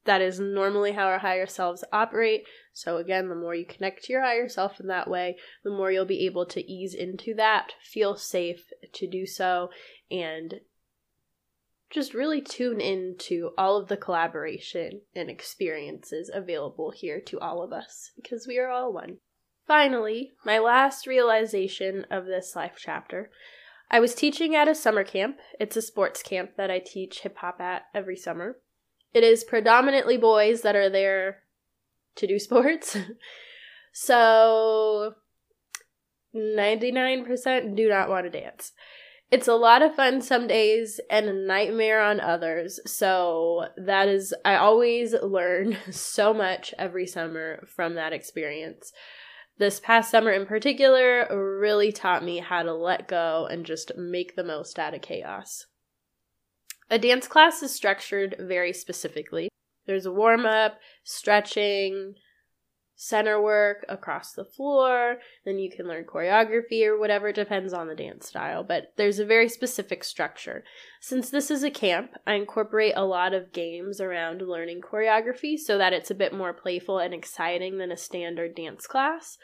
That 0.05 0.22
is 0.22 0.38
normally 0.38 0.92
how 0.92 1.07
our 1.07 1.18
higher 1.18 1.46
selves 1.46 1.83
operate. 1.92 2.44
So, 2.72 2.96
again, 2.99 3.29
the 3.29 3.35
more 3.35 3.55
you 3.55 3.66
connect 3.66 4.05
to 4.05 4.12
your 4.12 4.22
higher 4.22 4.49
self 4.49 4.79
in 4.79 4.87
that 4.87 5.11
way, 5.11 5.37
the 5.64 5.70
more 5.70 5.90
you'll 5.90 6.05
be 6.05 6.27
able 6.27 6.46
to 6.46 6.64
ease 6.64 6.94
into 6.94 7.35
that, 7.35 7.72
feel 7.83 8.16
safe 8.16 8.72
to 8.92 9.07
do 9.09 9.27
so, 9.27 9.70
and 10.11 10.61
just 11.90 12.14
really 12.14 12.40
tune 12.40 12.81
into 12.81 13.51
all 13.59 13.77
of 13.77 13.88
the 13.88 13.96
collaboration 13.96 15.03
and 15.14 15.29
experiences 15.29 16.31
available 16.33 16.92
here 16.92 17.20
to 17.20 17.38
all 17.40 17.62
of 17.62 17.72
us 17.72 18.12
because 18.16 18.46
we 18.46 18.59
are 18.59 18.68
all 18.68 18.92
one. 18.92 19.18
Finally, 19.66 20.33
my 20.44 20.59
last 20.59 21.07
realization 21.07 22.07
of 22.11 22.26
this 22.26 22.55
life 22.55 22.76
chapter. 22.79 23.31
I 23.90 23.98
was 24.00 24.14
teaching 24.14 24.55
at 24.55 24.68
a 24.68 24.74
summer 24.74 25.02
camp. 25.02 25.38
It's 25.59 25.76
a 25.76 25.83
sports 25.83 26.22
camp 26.22 26.52
that 26.57 26.70
I 26.70 26.79
teach 26.79 27.20
hip 27.20 27.38
hop 27.38 27.61
at 27.61 27.87
every 27.94 28.16
summer. 28.16 28.59
It 29.12 29.24
is 29.24 29.44
predominantly 29.44 30.16
boys 30.16 30.62
that 30.62 30.76
are 30.76 30.90
there 30.90 31.42
to 32.16 32.26
do 32.26 32.38
sports. 32.38 32.96
so 33.92 35.14
99% 36.35 37.76
do 37.76 37.88
not 37.88 38.09
want 38.09 38.31
to 38.31 38.40
dance. 38.40 38.72
It's 39.29 39.48
a 39.48 39.55
lot 39.55 39.83
of 39.83 39.96
fun 39.96 40.22
some 40.22 40.46
days 40.46 41.00
and 41.11 41.26
a 41.26 41.33
nightmare 41.33 42.00
on 42.00 42.20
others. 42.20 42.79
So 42.87 43.66
that 43.76 44.07
is, 44.07 44.33
I 44.44 44.55
always 44.55 45.14
learn 45.20 45.76
so 45.90 46.33
much 46.33 46.72
every 46.79 47.09
summer 47.09 47.66
from 47.66 47.94
that 47.94 48.12
experience 48.12 48.92
this 49.59 49.81
past 49.81 50.11
summer 50.11 50.31
in 50.31 50.47
particular 50.47 51.27
really 51.31 51.92
taught 51.92 52.25
me 52.25 52.38
how 52.38 52.62
to 52.62 52.75
let 52.75 53.09
go 53.09 53.47
and 53.51 53.64
just 53.64 53.92
make 53.97 54.37
the 54.37 54.45
most 54.45 54.79
out 54.79 54.95
of 54.95 55.01
chaos. 55.01 55.66
A 56.90 56.99
dance 56.99 57.27
class 57.27 57.62
is 57.62 57.75
structured 57.75 58.37
very 58.38 58.73
specifically. 58.73 59.49
There's 59.87 60.07
a 60.07 60.12
warm 60.12 60.47
up, 60.47 60.79
stretching, 61.05 62.14
center 62.96 63.40
work 63.40 63.85
across 63.88 64.32
the 64.32 64.44
floor, 64.44 65.18
then 65.44 65.59
you 65.59 65.70
can 65.70 65.87
learn 65.87 66.04
choreography 66.04 66.85
or 66.87 66.98
whatever, 66.98 67.30
depends 67.30 67.74
on 67.74 67.88
the 67.88 67.94
dance 67.94 68.26
style, 68.26 68.64
but 68.64 68.94
there's 68.96 69.18
a 69.18 69.26
very 69.26 69.48
specific 69.48 70.02
structure. 70.02 70.64
Since 71.00 71.28
this 71.28 71.50
is 71.50 71.62
a 71.62 71.70
camp, 71.70 72.12
I 72.26 72.35
incorporate 72.35 72.94
a 72.96 73.04
lot 73.04 73.35
of 73.35 73.52
games 73.52 74.00
around 74.00 74.40
learning 74.40 74.80
choreography 74.80 75.59
so 75.59 75.76
that 75.76 75.92
it's 75.92 76.11
a 76.11 76.14
bit 76.14 76.32
more 76.32 76.54
playful 76.54 76.98
and 76.98 77.12
exciting 77.12 77.76
than 77.76 77.92
a 77.92 77.96
standard 77.98 78.54
dance 78.54 78.87
class. 78.87 79.37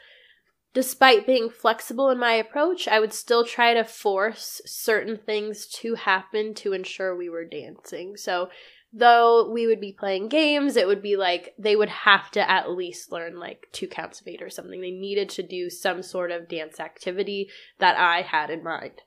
Despite 0.73 1.27
being 1.27 1.51
flexible 1.51 2.09
in 2.09 2.17
my 2.17 2.33
approach, 2.33 2.87
I 2.87 2.99
would 2.99 3.13
still 3.13 3.45
try 3.45 3.75
to 3.75 3.83
force 3.83 4.59
certain 4.65 5.19
things 5.23 5.67
to 5.81 5.93
happen 5.93 6.55
to 6.55 6.73
ensure 6.73 7.15
we 7.15 7.29
were 7.29 7.45
dancing. 7.45 8.17
So, 8.17 8.49
though 8.93 9.49
we 9.51 9.65
would 9.65 9.81
be 9.81 9.91
playing 9.91 10.29
games, 10.29 10.77
it 10.77 10.87
would 10.87 11.01
be 11.01 11.17
like 11.17 11.53
they 11.57 11.75
would 11.75 11.89
have 11.89 12.29
to 12.31 12.49
at 12.49 12.69
least 12.69 13.11
learn 13.11 13.39
like 13.39 13.67
two 13.71 13.87
counts 13.87 14.21
of 14.21 14.27
eight 14.27 14.41
or 14.41 14.49
something. 14.49 14.79
They 14.79 14.91
needed 14.91 15.29
to 15.29 15.43
do 15.43 15.69
some 15.69 16.03
sort 16.03 16.31
of 16.31 16.47
dance 16.47 16.79
activity 16.79 17.49
that 17.79 17.97
I 17.97 18.21
had 18.21 18.51
in 18.51 18.63
mind. 18.63 19.01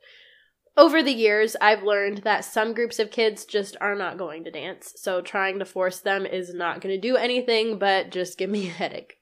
Over 0.76 1.02
the 1.02 1.12
years, 1.12 1.56
I've 1.60 1.84
learned 1.84 2.18
that 2.18 2.44
some 2.44 2.74
groups 2.74 2.98
of 2.98 3.10
kids 3.10 3.46
just 3.46 3.76
are 3.80 3.94
not 3.94 4.18
going 4.18 4.44
to 4.44 4.50
dance, 4.50 4.92
so 4.96 5.22
trying 5.22 5.58
to 5.60 5.64
force 5.64 6.00
them 6.00 6.26
is 6.26 6.52
not 6.52 6.82
going 6.82 6.94
to 6.94 7.00
do 7.00 7.16
anything 7.16 7.78
but 7.78 8.10
just 8.10 8.36
give 8.36 8.50
me 8.50 8.66
a 8.66 8.72
headache. 8.72 9.18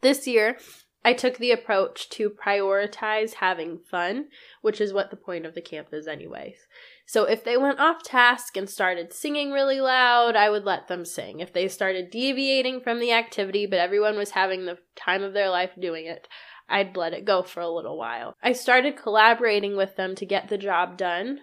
This 0.00 0.26
year, 0.26 0.58
I 1.04 1.12
took 1.14 1.38
the 1.38 1.52
approach 1.52 2.10
to 2.10 2.28
prioritize 2.28 3.34
having 3.34 3.78
fun, 3.78 4.26
which 4.60 4.80
is 4.80 4.92
what 4.92 5.10
the 5.10 5.16
point 5.16 5.46
of 5.46 5.54
the 5.54 5.62
camp 5.62 5.88
is, 5.92 6.06
anyways. 6.06 6.66
So 7.08 7.24
if 7.24 7.42
they 7.42 7.56
went 7.56 7.80
off 7.80 8.02
task 8.02 8.54
and 8.58 8.68
started 8.68 9.14
singing 9.14 9.50
really 9.50 9.80
loud, 9.80 10.36
I 10.36 10.50
would 10.50 10.66
let 10.66 10.88
them 10.88 11.06
sing. 11.06 11.40
If 11.40 11.54
they 11.54 11.66
started 11.66 12.10
deviating 12.10 12.82
from 12.82 13.00
the 13.00 13.12
activity, 13.12 13.64
but 13.64 13.78
everyone 13.78 14.18
was 14.18 14.32
having 14.32 14.66
the 14.66 14.76
time 14.94 15.22
of 15.22 15.32
their 15.32 15.48
life 15.48 15.70
doing 15.80 16.04
it, 16.04 16.28
I'd 16.68 16.98
let 16.98 17.14
it 17.14 17.24
go 17.24 17.42
for 17.42 17.60
a 17.60 17.70
little 17.70 17.96
while. 17.96 18.34
I 18.42 18.52
started 18.52 18.94
collaborating 18.94 19.74
with 19.74 19.96
them 19.96 20.14
to 20.16 20.26
get 20.26 20.50
the 20.50 20.58
job 20.58 20.98
done, 20.98 21.38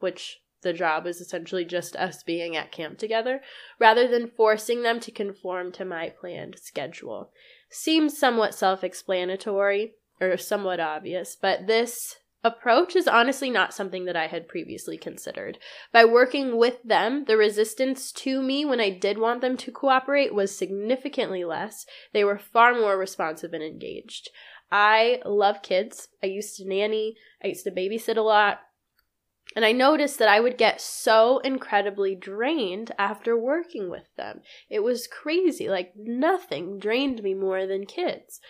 which 0.00 0.40
the 0.60 0.74
job 0.74 1.06
is 1.06 1.22
essentially 1.22 1.64
just 1.64 1.96
us 1.96 2.22
being 2.22 2.54
at 2.54 2.70
camp 2.70 2.98
together, 2.98 3.40
rather 3.78 4.06
than 4.06 4.28
forcing 4.28 4.82
them 4.82 5.00
to 5.00 5.10
conform 5.10 5.72
to 5.72 5.86
my 5.86 6.10
planned 6.10 6.58
schedule. 6.58 7.30
Seems 7.70 8.18
somewhat 8.18 8.54
self 8.54 8.84
explanatory 8.84 9.94
or 10.20 10.36
somewhat 10.36 10.78
obvious, 10.78 11.38
but 11.40 11.66
this 11.66 12.16
approach 12.44 12.94
is 12.94 13.08
honestly 13.08 13.50
not 13.50 13.74
something 13.74 14.04
that 14.04 14.16
I 14.16 14.28
had 14.28 14.48
previously 14.48 14.96
considered. 14.96 15.58
By 15.92 16.04
working 16.04 16.56
with 16.56 16.82
them, 16.84 17.24
the 17.26 17.36
resistance 17.36 18.12
to 18.12 18.40
me 18.40 18.64
when 18.64 18.80
I 18.80 18.90
did 18.90 19.18
want 19.18 19.40
them 19.40 19.56
to 19.58 19.72
cooperate 19.72 20.34
was 20.34 20.56
significantly 20.56 21.44
less. 21.44 21.84
They 22.12 22.24
were 22.24 22.38
far 22.38 22.74
more 22.74 22.96
responsive 22.96 23.52
and 23.52 23.62
engaged. 23.62 24.30
I 24.70 25.20
love 25.24 25.62
kids. 25.62 26.08
I 26.22 26.26
used 26.26 26.56
to 26.56 26.68
nanny, 26.68 27.16
I 27.42 27.48
used 27.48 27.64
to 27.64 27.70
babysit 27.70 28.16
a 28.16 28.22
lot. 28.22 28.60
And 29.56 29.64
I 29.64 29.72
noticed 29.72 30.18
that 30.18 30.28
I 30.28 30.40
would 30.40 30.58
get 30.58 30.80
so 30.80 31.38
incredibly 31.38 32.14
drained 32.14 32.92
after 32.98 33.36
working 33.36 33.90
with 33.90 34.14
them. 34.16 34.42
It 34.68 34.80
was 34.80 35.08
crazy. 35.08 35.70
Like, 35.70 35.94
nothing 35.96 36.78
drained 36.78 37.22
me 37.22 37.32
more 37.32 37.66
than 37.66 37.86
kids. 37.86 38.40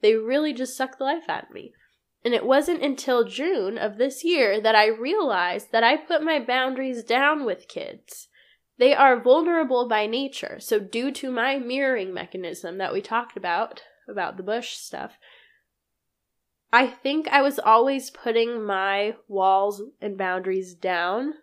They 0.00 0.14
really 0.14 0.54
just 0.54 0.74
sucked 0.74 0.98
the 0.98 1.04
life 1.04 1.28
out 1.28 1.44
of 1.44 1.50
me. 1.50 1.74
And 2.24 2.34
it 2.34 2.44
wasn't 2.44 2.82
until 2.82 3.24
June 3.24 3.78
of 3.78 3.96
this 3.96 4.24
year 4.24 4.60
that 4.60 4.74
I 4.74 4.86
realized 4.86 5.72
that 5.72 5.84
I 5.84 5.96
put 5.96 6.22
my 6.22 6.38
boundaries 6.38 7.04
down 7.04 7.44
with 7.44 7.68
kids. 7.68 8.28
They 8.78 8.94
are 8.94 9.20
vulnerable 9.20 9.88
by 9.88 10.06
nature. 10.06 10.58
So, 10.60 10.78
due 10.78 11.10
to 11.12 11.30
my 11.30 11.58
mirroring 11.58 12.12
mechanism 12.12 12.78
that 12.78 12.92
we 12.92 13.00
talked 13.00 13.36
about, 13.36 13.82
about 14.08 14.36
the 14.36 14.42
bush 14.42 14.76
stuff, 14.76 15.18
I 16.72 16.86
think 16.86 17.28
I 17.28 17.40
was 17.40 17.58
always 17.58 18.10
putting 18.10 18.64
my 18.64 19.14
walls 19.26 19.82
and 20.00 20.18
boundaries 20.18 20.74
down 20.74 21.34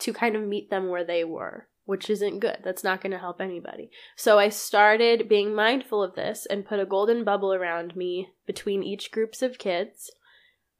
to 0.00 0.12
kind 0.12 0.34
of 0.34 0.42
meet 0.42 0.70
them 0.70 0.88
where 0.88 1.04
they 1.04 1.24
were 1.24 1.68
which 1.88 2.10
isn't 2.10 2.40
good. 2.40 2.58
That's 2.62 2.84
not 2.84 3.00
going 3.00 3.12
to 3.12 3.18
help 3.18 3.40
anybody. 3.40 3.90
So 4.14 4.38
I 4.38 4.50
started 4.50 5.26
being 5.26 5.54
mindful 5.54 6.02
of 6.02 6.16
this 6.16 6.44
and 6.44 6.66
put 6.66 6.78
a 6.78 6.84
golden 6.84 7.24
bubble 7.24 7.54
around 7.54 7.96
me 7.96 8.28
between 8.46 8.82
each 8.82 9.10
groups 9.10 9.40
of 9.40 9.56
kids, 9.56 10.10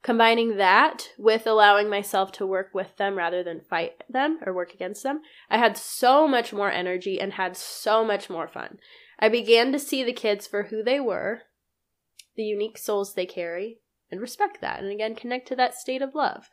combining 0.03 0.57
that 0.57 1.09
with 1.17 1.47
allowing 1.47 1.89
myself 1.89 2.31
to 2.33 2.45
work 2.45 2.75
with 2.75 2.95
them 2.97 3.17
rather 3.17 3.41
than 3.41 3.59
fight 3.59 4.03
them 4.07 4.37
or 4.45 4.53
work 4.53 4.71
against 4.75 5.01
them. 5.01 5.21
I 5.49 5.57
had 5.57 5.77
so 5.77 6.27
much 6.27 6.53
more 6.53 6.69
energy 6.69 7.19
and 7.19 7.33
had 7.33 7.57
so 7.57 8.05
much 8.05 8.29
more 8.29 8.47
fun. 8.47 8.77
I 9.17 9.29
began 9.29 9.71
to 9.71 9.79
see 9.79 10.03
the 10.03 10.13
kids 10.13 10.45
for 10.45 10.65
who 10.65 10.83
they 10.83 10.99
were, 10.99 11.41
the 12.35 12.43
unique 12.43 12.77
souls 12.77 13.15
they 13.15 13.25
carry, 13.25 13.79
and 14.11 14.21
respect 14.21 14.61
that 14.61 14.79
and 14.79 14.91
again 14.91 15.15
connect 15.15 15.47
to 15.47 15.55
that 15.55 15.73
state 15.73 16.03
of 16.03 16.13
love. 16.13 16.51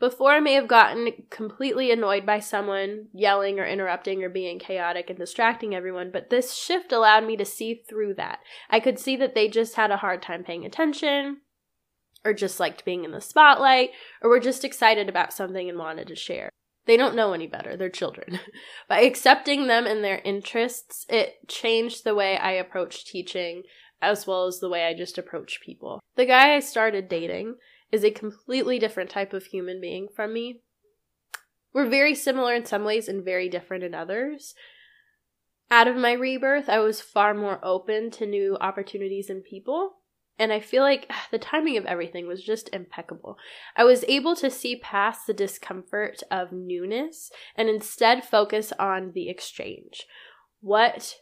Before, 0.00 0.32
I 0.32 0.40
may 0.40 0.54
have 0.54 0.68
gotten 0.68 1.12
completely 1.30 1.90
annoyed 1.90 2.26
by 2.26 2.40
someone 2.40 3.06
yelling 3.12 3.60
or 3.60 3.64
interrupting 3.64 4.24
or 4.24 4.28
being 4.28 4.58
chaotic 4.58 5.08
and 5.08 5.18
distracting 5.18 5.74
everyone, 5.74 6.10
but 6.12 6.30
this 6.30 6.54
shift 6.54 6.92
allowed 6.92 7.24
me 7.24 7.36
to 7.36 7.44
see 7.44 7.82
through 7.88 8.14
that. 8.14 8.40
I 8.68 8.80
could 8.80 8.98
see 8.98 9.16
that 9.16 9.34
they 9.34 9.48
just 9.48 9.76
had 9.76 9.90
a 9.90 9.98
hard 9.98 10.20
time 10.20 10.42
paying 10.42 10.64
attention, 10.64 11.42
or 12.24 12.34
just 12.34 12.58
liked 12.58 12.84
being 12.84 13.04
in 13.04 13.12
the 13.12 13.20
spotlight, 13.20 13.90
or 14.20 14.30
were 14.30 14.40
just 14.40 14.64
excited 14.64 15.08
about 15.08 15.32
something 15.32 15.68
and 15.68 15.78
wanted 15.78 16.08
to 16.08 16.16
share. 16.16 16.50
They 16.86 16.96
don't 16.96 17.14
know 17.14 17.32
any 17.32 17.46
better, 17.46 17.76
they're 17.76 17.88
children. 17.88 18.40
By 18.88 19.00
accepting 19.00 19.68
them 19.68 19.86
and 19.86 20.02
their 20.02 20.20
interests, 20.24 21.06
it 21.08 21.48
changed 21.48 22.04
the 22.04 22.14
way 22.14 22.36
I 22.36 22.52
approach 22.52 23.06
teaching 23.06 23.62
as 24.02 24.26
well 24.26 24.46
as 24.46 24.58
the 24.58 24.68
way 24.68 24.84
I 24.84 24.94
just 24.94 25.16
approach 25.16 25.60
people. 25.64 26.00
The 26.16 26.26
guy 26.26 26.54
I 26.54 26.60
started 26.60 27.08
dating, 27.08 27.54
is 27.92 28.04
a 28.04 28.10
completely 28.10 28.78
different 28.78 29.10
type 29.10 29.32
of 29.32 29.46
human 29.46 29.80
being 29.80 30.08
from 30.14 30.32
me. 30.32 30.60
We're 31.72 31.88
very 31.88 32.14
similar 32.14 32.54
in 32.54 32.64
some 32.64 32.84
ways 32.84 33.08
and 33.08 33.24
very 33.24 33.48
different 33.48 33.84
in 33.84 33.94
others. 33.94 34.54
Out 35.70 35.88
of 35.88 35.96
my 35.96 36.12
rebirth, 36.12 36.68
I 36.68 36.78
was 36.78 37.00
far 37.00 37.34
more 37.34 37.58
open 37.64 38.10
to 38.12 38.26
new 38.26 38.56
opportunities 38.60 39.28
and 39.30 39.42
people. 39.42 39.96
And 40.38 40.52
I 40.52 40.60
feel 40.60 40.82
like 40.82 41.06
ah, 41.10 41.26
the 41.30 41.38
timing 41.38 41.76
of 41.76 41.86
everything 41.86 42.26
was 42.26 42.42
just 42.42 42.68
impeccable. 42.72 43.36
I 43.76 43.84
was 43.84 44.04
able 44.08 44.34
to 44.36 44.50
see 44.50 44.76
past 44.76 45.26
the 45.26 45.32
discomfort 45.32 46.22
of 46.30 46.52
newness 46.52 47.30
and 47.56 47.68
instead 47.68 48.24
focus 48.24 48.72
on 48.78 49.12
the 49.14 49.28
exchange. 49.28 50.06
What 50.60 51.16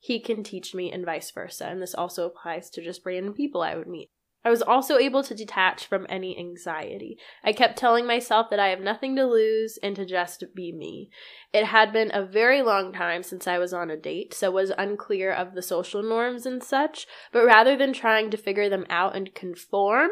he 0.00 0.20
can 0.20 0.44
teach 0.44 0.74
me, 0.74 0.92
and 0.92 1.04
vice 1.04 1.30
versa. 1.30 1.66
And 1.66 1.82
this 1.82 1.94
also 1.94 2.26
applies 2.26 2.70
to 2.70 2.82
just 2.82 3.02
random 3.04 3.34
people 3.34 3.62
I 3.62 3.74
would 3.74 3.88
meet. 3.88 4.10
I 4.44 4.50
was 4.50 4.62
also 4.62 4.98
able 4.98 5.22
to 5.24 5.34
detach 5.34 5.86
from 5.86 6.06
any 6.08 6.38
anxiety. 6.38 7.18
I 7.42 7.52
kept 7.52 7.76
telling 7.76 8.06
myself 8.06 8.50
that 8.50 8.60
I 8.60 8.68
have 8.68 8.80
nothing 8.80 9.16
to 9.16 9.26
lose 9.26 9.78
and 9.82 9.96
to 9.96 10.06
just 10.06 10.44
be 10.54 10.72
me. 10.72 11.10
It 11.52 11.66
had 11.66 11.92
been 11.92 12.10
a 12.14 12.24
very 12.24 12.62
long 12.62 12.92
time 12.92 13.22
since 13.22 13.48
I 13.48 13.58
was 13.58 13.72
on 13.72 13.90
a 13.90 13.96
date, 13.96 14.32
so 14.32 14.50
was 14.50 14.70
unclear 14.78 15.32
of 15.32 15.54
the 15.54 15.62
social 15.62 16.02
norms 16.02 16.46
and 16.46 16.62
such, 16.62 17.06
but 17.32 17.44
rather 17.44 17.76
than 17.76 17.92
trying 17.92 18.30
to 18.30 18.36
figure 18.36 18.68
them 18.68 18.86
out 18.88 19.16
and 19.16 19.34
conform, 19.34 20.10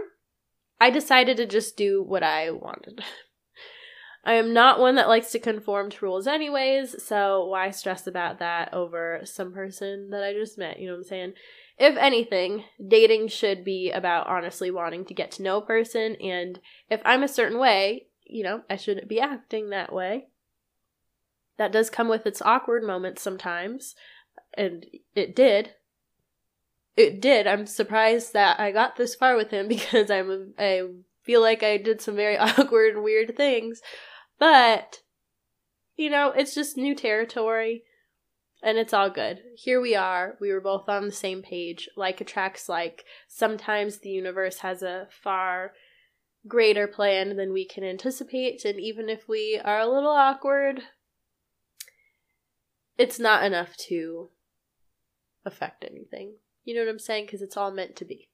I 0.80 0.90
decided 0.90 1.36
to 1.36 1.46
just 1.46 1.76
do 1.76 2.02
what 2.02 2.22
I 2.22 2.50
wanted. 2.50 3.02
I 4.24 4.34
am 4.34 4.52
not 4.52 4.80
one 4.80 4.96
that 4.96 5.08
likes 5.08 5.30
to 5.32 5.38
conform 5.38 5.88
to 5.90 6.04
rules 6.04 6.26
anyways, 6.26 7.00
so 7.02 7.46
why 7.46 7.70
stress 7.70 8.08
about 8.08 8.40
that 8.40 8.74
over 8.74 9.20
some 9.22 9.52
person 9.52 10.10
that 10.10 10.24
I 10.24 10.32
just 10.32 10.58
met, 10.58 10.80
you 10.80 10.88
know 10.88 10.94
what 10.94 10.98
I'm 10.98 11.04
saying? 11.04 11.32
If 11.78 11.96
anything, 11.96 12.64
dating 12.86 13.28
should 13.28 13.64
be 13.64 13.90
about 13.90 14.26
honestly 14.26 14.70
wanting 14.70 15.04
to 15.06 15.14
get 15.14 15.30
to 15.32 15.42
know 15.42 15.58
a 15.58 15.66
person. 15.66 16.16
And 16.16 16.58
if 16.88 17.00
I'm 17.04 17.22
a 17.22 17.28
certain 17.28 17.58
way, 17.58 18.06
you 18.24 18.42
know, 18.42 18.62
I 18.70 18.76
shouldn't 18.76 19.08
be 19.08 19.20
acting 19.20 19.70
that 19.70 19.92
way. 19.92 20.28
That 21.58 21.72
does 21.72 21.90
come 21.90 22.08
with 22.08 22.26
its 22.26 22.42
awkward 22.42 22.82
moments 22.82 23.22
sometimes. 23.22 23.94
And 24.54 24.86
it 25.14 25.36
did. 25.36 25.74
It 26.96 27.20
did. 27.20 27.46
I'm 27.46 27.66
surprised 27.66 28.32
that 28.32 28.58
I 28.58 28.72
got 28.72 28.96
this 28.96 29.14
far 29.14 29.36
with 29.36 29.50
him 29.50 29.68
because 29.68 30.10
I'm 30.10 30.54
I 30.58 30.82
feel 31.22 31.42
like 31.42 31.62
I 31.62 31.76
did 31.76 32.00
some 32.00 32.16
very 32.16 32.38
awkward 32.38 33.02
weird 33.02 33.36
things. 33.36 33.82
But 34.38 35.00
you 35.96 36.08
know, 36.08 36.30
it's 36.30 36.54
just 36.54 36.76
new 36.76 36.94
territory 36.94 37.82
and 38.62 38.78
it's 38.78 38.92
all 38.92 39.10
good. 39.10 39.40
Here 39.56 39.80
we 39.80 39.94
are. 39.94 40.36
We 40.40 40.52
were 40.52 40.60
both 40.60 40.88
on 40.88 41.06
the 41.06 41.12
same 41.12 41.42
page. 41.42 41.88
Like 41.96 42.20
attracts 42.20 42.68
like. 42.68 43.04
Sometimes 43.28 43.98
the 43.98 44.10
universe 44.10 44.58
has 44.58 44.82
a 44.82 45.08
far 45.10 45.72
greater 46.48 46.86
plan 46.86 47.36
than 47.36 47.52
we 47.52 47.66
can 47.66 47.84
anticipate, 47.84 48.64
and 48.64 48.80
even 48.80 49.08
if 49.08 49.28
we 49.28 49.60
are 49.64 49.80
a 49.80 49.92
little 49.92 50.10
awkward, 50.10 50.80
it's 52.96 53.18
not 53.18 53.44
enough 53.44 53.76
to 53.76 54.30
affect 55.44 55.84
anything. 55.84 56.34
You 56.64 56.74
know 56.74 56.82
what 56.82 56.90
I'm 56.90 56.98
saying? 56.98 57.26
Because 57.26 57.42
it's 57.42 57.56
all 57.56 57.70
meant 57.70 57.96
to 57.96 58.04
be. 58.04 58.28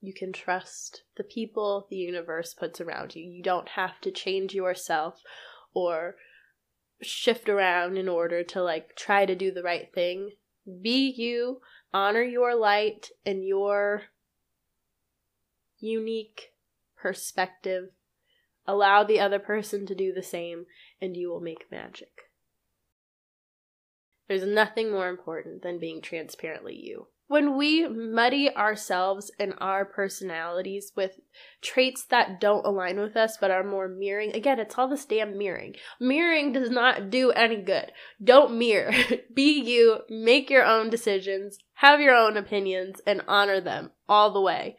You 0.00 0.14
can 0.14 0.32
trust 0.32 1.02
the 1.16 1.24
people 1.24 1.86
the 1.90 1.96
universe 1.96 2.54
puts 2.54 2.80
around 2.80 3.14
you. 3.14 3.22
You 3.22 3.42
don't 3.42 3.68
have 3.70 4.00
to 4.02 4.10
change 4.10 4.54
yourself 4.54 5.22
or 5.74 6.16
shift 7.02 7.48
around 7.48 7.96
in 7.96 8.08
order 8.08 8.42
to 8.44 8.62
like 8.62 8.96
try 8.96 9.26
to 9.26 9.34
do 9.34 9.50
the 9.50 9.62
right 9.62 9.92
thing. 9.92 10.32
Be 10.82 11.10
you, 11.10 11.60
honor 11.92 12.22
your 12.22 12.54
light 12.54 13.10
and 13.24 13.44
your 13.44 14.04
unique 15.78 16.52
perspective. 16.96 17.90
Allow 18.66 19.04
the 19.04 19.20
other 19.20 19.38
person 19.38 19.86
to 19.86 19.94
do 19.94 20.12
the 20.12 20.22
same, 20.22 20.66
and 21.00 21.16
you 21.16 21.30
will 21.30 21.40
make 21.40 21.70
magic. 21.70 22.30
There's 24.28 24.44
nothing 24.44 24.92
more 24.92 25.08
important 25.08 25.62
than 25.62 25.80
being 25.80 26.00
transparently 26.00 26.76
you 26.76 27.08
when 27.30 27.56
we 27.56 27.86
muddy 27.86 28.52
ourselves 28.56 29.30
and 29.38 29.54
our 29.58 29.84
personalities 29.84 30.90
with 30.96 31.20
traits 31.62 32.04
that 32.06 32.40
don't 32.40 32.66
align 32.66 32.98
with 32.98 33.16
us 33.16 33.36
but 33.40 33.52
are 33.52 33.62
more 33.62 33.86
mirroring, 33.86 34.34
again, 34.34 34.58
it's 34.58 34.76
all 34.76 34.88
this 34.88 35.04
damn 35.04 35.38
mirroring. 35.38 35.76
Mirroring 36.00 36.52
does 36.52 36.70
not 36.70 37.08
do 37.08 37.30
any 37.30 37.62
good. 37.62 37.92
Don't 38.20 38.58
mirror. 38.58 38.92
Be 39.32 39.60
you, 39.62 40.00
make 40.10 40.50
your 40.50 40.64
own 40.64 40.90
decisions, 40.90 41.56
have 41.74 42.00
your 42.00 42.16
own 42.16 42.36
opinions, 42.36 43.00
and 43.06 43.22
honor 43.28 43.60
them 43.60 43.92
all 44.08 44.32
the 44.32 44.40
way. 44.40 44.76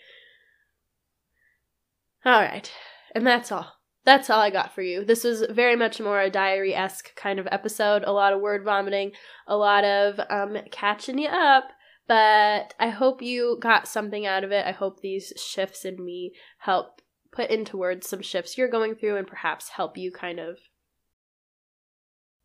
All 2.26 2.42
right, 2.42 2.70
and 3.16 3.26
that's 3.26 3.50
all. 3.50 3.76
That's 4.04 4.30
all 4.30 4.42
I 4.42 4.50
got 4.50 4.76
for 4.76 4.82
you. 4.82 5.06
This 5.06 5.24
was 5.24 5.46
very 5.50 5.78
much 5.78 6.02
more 6.02 6.20
a 6.20 6.30
diary 6.30 6.76
esque 6.76 7.16
kind 7.16 7.40
of 7.40 7.48
episode. 7.50 8.04
A 8.04 8.12
lot 8.12 8.34
of 8.34 8.42
word 8.42 8.66
vomiting, 8.66 9.14
a 9.48 9.56
lot 9.56 9.86
of 9.86 10.20
um, 10.30 10.58
catching 10.70 11.18
you 11.18 11.30
up 11.30 11.70
but 12.12 12.74
I 12.78 12.90
hope 12.90 13.22
you 13.22 13.58
got 13.62 13.88
something 13.88 14.26
out 14.26 14.44
of 14.44 14.52
it. 14.52 14.66
I 14.68 14.74
hope 14.74 15.00
these 15.00 15.32
shifts 15.38 15.86
in 15.86 16.04
me 16.04 16.34
help 16.58 17.02
put 17.32 17.50
into 17.50 17.78
words 17.78 18.10
some 18.10 18.22
shifts 18.22 18.58
you're 18.58 18.68
going 18.68 18.96
through 18.96 19.16
and 19.16 19.26
perhaps 19.26 19.70
help 19.70 19.98
you 19.98 20.12
kind 20.12 20.38
of 20.38 20.58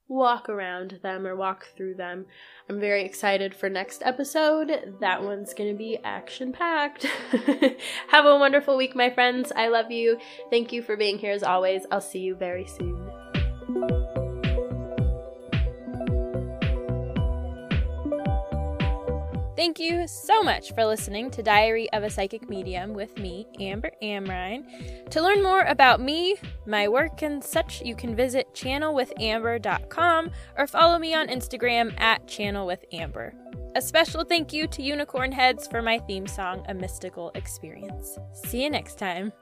walk 0.07 0.49
around 0.49 1.01
them 1.03 1.27
or 1.27 1.35
walk 1.35 1.67
through 1.77 1.97
them. 1.97 2.27
I'm 2.69 2.79
very 2.79 3.05
excited 3.05 3.57
for 3.57 3.69
next 3.69 4.05
episode. 4.05 4.99
That 5.01 5.25
one's 5.25 5.53
going 5.53 5.73
to 5.73 5.77
be 5.77 5.99
action 6.05 6.53
packed. 6.53 7.03
Have 8.11 8.25
a 8.25 8.39
wonderful 8.39 8.77
week, 8.77 8.95
my 8.95 9.11
friends. 9.11 9.51
I 9.57 9.67
love 9.67 9.91
you. 9.91 10.21
Thank 10.49 10.73
you 10.73 10.81
for 10.81 10.97
being 10.97 11.19
here 11.19 11.33
as 11.33 11.43
always. 11.43 11.87
I'll 11.91 12.01
see 12.01 12.21
you 12.21 12.37
very 12.37 12.67
soon. 12.67 13.16
Thank 19.57 19.81
you 19.81 20.07
so 20.07 20.43
much 20.43 20.75
for 20.75 20.85
listening 20.85 21.31
to 21.31 21.43
Diary 21.43 21.91
of 21.95 22.03
a 22.03 22.11
Psychic 22.11 22.51
Medium 22.51 22.93
with 22.93 23.17
me, 23.19 23.47
Amber 23.59 23.91
Amrine. 24.03 25.09
To 25.11 25.23
learn 25.23 25.43
more 25.43 25.63
about 25.63 25.99
me, 25.99 26.37
my 26.67 26.89
work, 26.89 27.23
and 27.23 27.43
such, 27.43 27.81
you 27.81 27.97
can 27.97 28.15
visit 28.15 28.47
channelwithamber.com 28.53 30.31
or 30.59 30.67
follow 30.67 30.99
me 30.99 31.15
on 31.15 31.29
Instagram 31.29 31.99
at 31.99 32.27
channelwithamber. 32.27 33.33
A 33.77 33.81
special 33.81 34.25
thank 34.25 34.53
you 34.53 34.67
to 34.69 34.83
Unicorn 34.83 35.33
Heads 35.33 35.67
for 35.67 35.81
my 35.81 36.01
theme 36.01 36.27
song, 36.27 36.63
A 36.69 36.75
Mystical 36.75 37.31
Experience. 37.35 38.19
See 38.35 38.63
you 38.63 38.69
next 38.69 38.99
time. 38.99 39.33